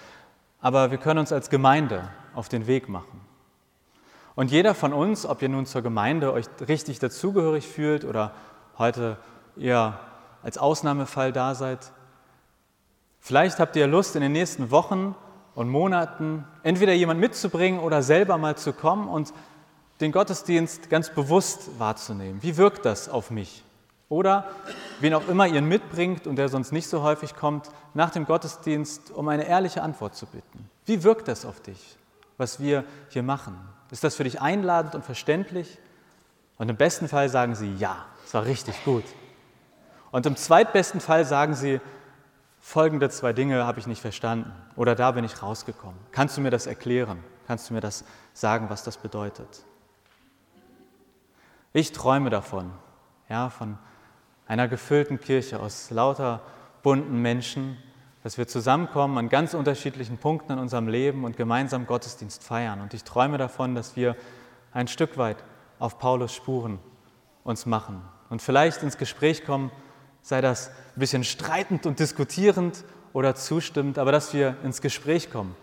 Aber 0.61 0.91
wir 0.91 0.99
können 0.99 1.21
uns 1.21 1.33
als 1.33 1.51
Gemeinde 1.51 2.09
auf 2.35 2.49
den 2.49 2.67
Weg 2.67 2.89
machen. 2.89 3.21
Und 4.35 4.51
jeder 4.51 4.75
von 4.75 4.95
uns, 4.95 5.27
ob 5.27 5.43
ihr 5.43 5.51
nun 5.51 5.67
zur 5.67 5.83
Gemeinde 5.83 6.33
euch 6.33 6.47
richtig 6.67 6.99
dazugehörig 6.99 7.69
fühlt 7.69 8.05
oder 8.05 8.33
heute 8.79 9.19
ihr 9.57 9.99
als 10.43 10.59
Ausnahmefall 10.59 11.33
da 11.33 11.55
seid. 11.55 11.93
Vielleicht 13.21 13.59
habt 13.61 13.77
ihr 13.77 13.87
Lust, 13.87 14.17
in 14.17 14.23
den 14.23 14.33
nächsten 14.33 14.71
Wochen 14.71 15.15
und 15.55 15.69
Monaten 15.69 16.45
entweder 16.63 16.93
jemand 16.93 17.21
mitzubringen 17.21 17.81
oder 17.81 18.03
selber 18.03 18.39
mal 18.39 18.57
zu 18.57 18.73
kommen 18.73 19.09
und 19.09 19.33
den 20.01 20.13
Gottesdienst 20.13 20.91
ganz 20.91 21.11
bewusst 21.11 21.79
wahrzunehmen. 21.79 22.43
Wie 22.43 22.57
wirkt 22.57 22.85
das 22.85 23.09
auf 23.09 23.31
mich? 23.31 23.63
Oder 24.09 24.51
wen 25.01 25.15
auch 25.15 25.29
immer 25.29 25.47
ihr 25.47 25.63
mitbringt 25.63 26.27
und 26.27 26.37
der 26.37 26.49
sonst 26.49 26.73
nicht 26.73 26.89
so 26.89 27.03
häufig 27.03 27.35
kommt, 27.37 27.71
nach 27.95 28.11
dem 28.11 28.27
Gottesdienst 28.27 29.11
um 29.11 29.29
eine 29.29 29.47
ehrliche 29.47 29.83
Antwort 29.83 30.17
zu 30.17 30.27
bitten. 30.27 30.69
Wie 30.85 31.03
wirkt 31.05 31.29
das 31.29 31.47
auf 31.47 31.61
dich, 31.61 31.97
was 32.37 32.61
wir 32.61 32.85
hier 33.09 33.23
machen? 33.23 33.57
Ist 33.91 34.05
das 34.05 34.15
für 34.15 34.25
dich 34.25 34.41
einladend 34.41 34.95
und 34.95 35.05
verständlich? 35.05 35.79
Und 36.59 36.69
im 36.69 36.77
besten 36.77 37.09
Fall 37.09 37.29
sagen 37.29 37.55
sie, 37.55 37.75
ja, 37.75 38.05
es 38.27 38.35
war 38.35 38.45
richtig 38.45 38.85
gut. 38.85 39.05
Und 40.13 40.27
im 40.27 40.37
zweitbesten 40.37 41.01
Fall 41.01 41.25
sagen 41.25 41.55
sie, 41.55 41.81
folgende 42.61 43.11
zwei 43.11 43.33
Dinge 43.33 43.67
habe 43.67 43.81
ich 43.81 43.89
nicht 43.89 44.01
verstanden 44.01 44.53
oder 44.77 44.95
da 44.95 45.11
bin 45.11 45.25
ich 45.25 45.43
rausgekommen. 45.43 45.99
Kannst 46.13 46.37
du 46.37 46.41
mir 46.41 46.51
das 46.51 46.67
erklären? 46.67 47.25
Kannst 47.49 47.69
du 47.69 47.75
mir 47.75 47.81
das 47.81 48.05
sagen, 48.35 48.71
was 48.71 48.85
das 48.85 48.99
bedeutet? 48.99 49.65
Ich 51.73 51.93
träume 51.93 52.31
davon, 52.31 52.71
ja, 53.29 53.51
von 53.51 53.79
einer 54.47 54.69
gefüllten 54.69 55.19
Kirche 55.19 55.59
aus 55.59 55.91
lauter 55.91 56.41
bunten 56.83 57.21
Menschen, 57.23 57.79
dass 58.23 58.37
wir 58.37 58.47
zusammenkommen 58.47 59.17
an 59.17 59.29
ganz 59.31 59.55
unterschiedlichen 59.55 60.19
Punkten 60.19 60.53
in 60.53 60.59
unserem 60.59 60.89
Leben 60.89 61.25
und 61.25 61.37
gemeinsam 61.37 61.87
Gottesdienst 61.87 62.45
feiern. 62.45 62.81
Und 62.81 62.93
ich 62.93 63.03
träume 63.05 63.39
davon, 63.39 63.75
dass 63.75 63.97
wir 63.97 64.15
ein 64.73 64.89
Stück 64.89 65.17
weit 65.17 65.43
auf 65.79 65.99
Paulus 65.99 66.35
Spuren 66.35 66.79
uns 67.45 67.67
machen 67.67 68.03
und 68.29 68.43
vielleicht 68.43 68.83
ins 68.83 68.99
Gespräch 68.99 69.45
kommen, 69.45 69.73
sei 70.23 70.41
das 70.41 70.69
ein 70.69 71.01
bisschen 71.01 71.25
streitend 71.25 71.87
und 71.87 71.99
diskutierend 71.99 72.85
oder 73.13 73.35
zustimmend, 73.35 73.99
aber 73.99 74.13
dass 74.13 74.33
wir 74.33 74.57
ins 74.63 74.81
Gespräch 74.81 75.31
kommen 75.31 75.55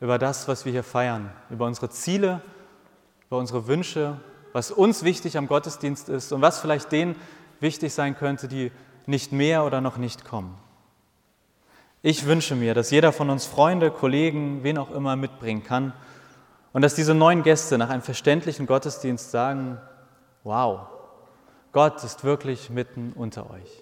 über 0.00 0.18
das, 0.18 0.48
was 0.48 0.64
wir 0.64 0.72
hier 0.72 0.82
feiern, 0.82 1.30
über 1.50 1.66
unsere 1.66 1.90
Ziele, 1.90 2.42
über 3.28 3.38
unsere 3.38 3.66
Wünsche, 3.66 4.20
was 4.52 4.70
uns 4.70 5.04
wichtig 5.04 5.38
am 5.38 5.46
Gottesdienst 5.46 6.08
ist 6.08 6.32
und 6.32 6.42
was 6.42 6.60
vielleicht 6.60 6.92
denen 6.92 7.16
wichtig 7.60 7.94
sein 7.94 8.16
könnte, 8.16 8.48
die 8.48 8.70
nicht 9.06 9.32
mehr 9.32 9.64
oder 9.64 9.80
noch 9.80 9.96
nicht 9.96 10.24
kommen. 10.24 10.58
Ich 12.02 12.26
wünsche 12.26 12.56
mir, 12.56 12.74
dass 12.74 12.90
jeder 12.90 13.12
von 13.12 13.30
uns 13.30 13.46
Freunde, 13.46 13.90
Kollegen, 13.90 14.64
wen 14.64 14.76
auch 14.76 14.90
immer 14.90 15.14
mitbringen 15.16 15.62
kann 15.62 15.92
und 16.72 16.82
dass 16.82 16.94
diese 16.94 17.14
neuen 17.14 17.42
Gäste 17.42 17.78
nach 17.78 17.90
einem 17.90 18.02
verständlichen 18.02 18.66
Gottesdienst 18.66 19.30
sagen, 19.30 19.78
wow, 20.42 20.88
Gott 21.70 22.02
ist 22.02 22.24
wirklich 22.24 22.70
mitten 22.70 23.12
unter 23.14 23.48
euch. 23.50 23.81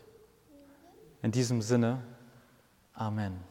In 1.23 1.31
diesem 1.33 1.61
Sinne, 1.61 2.03
Amen. 2.95 3.50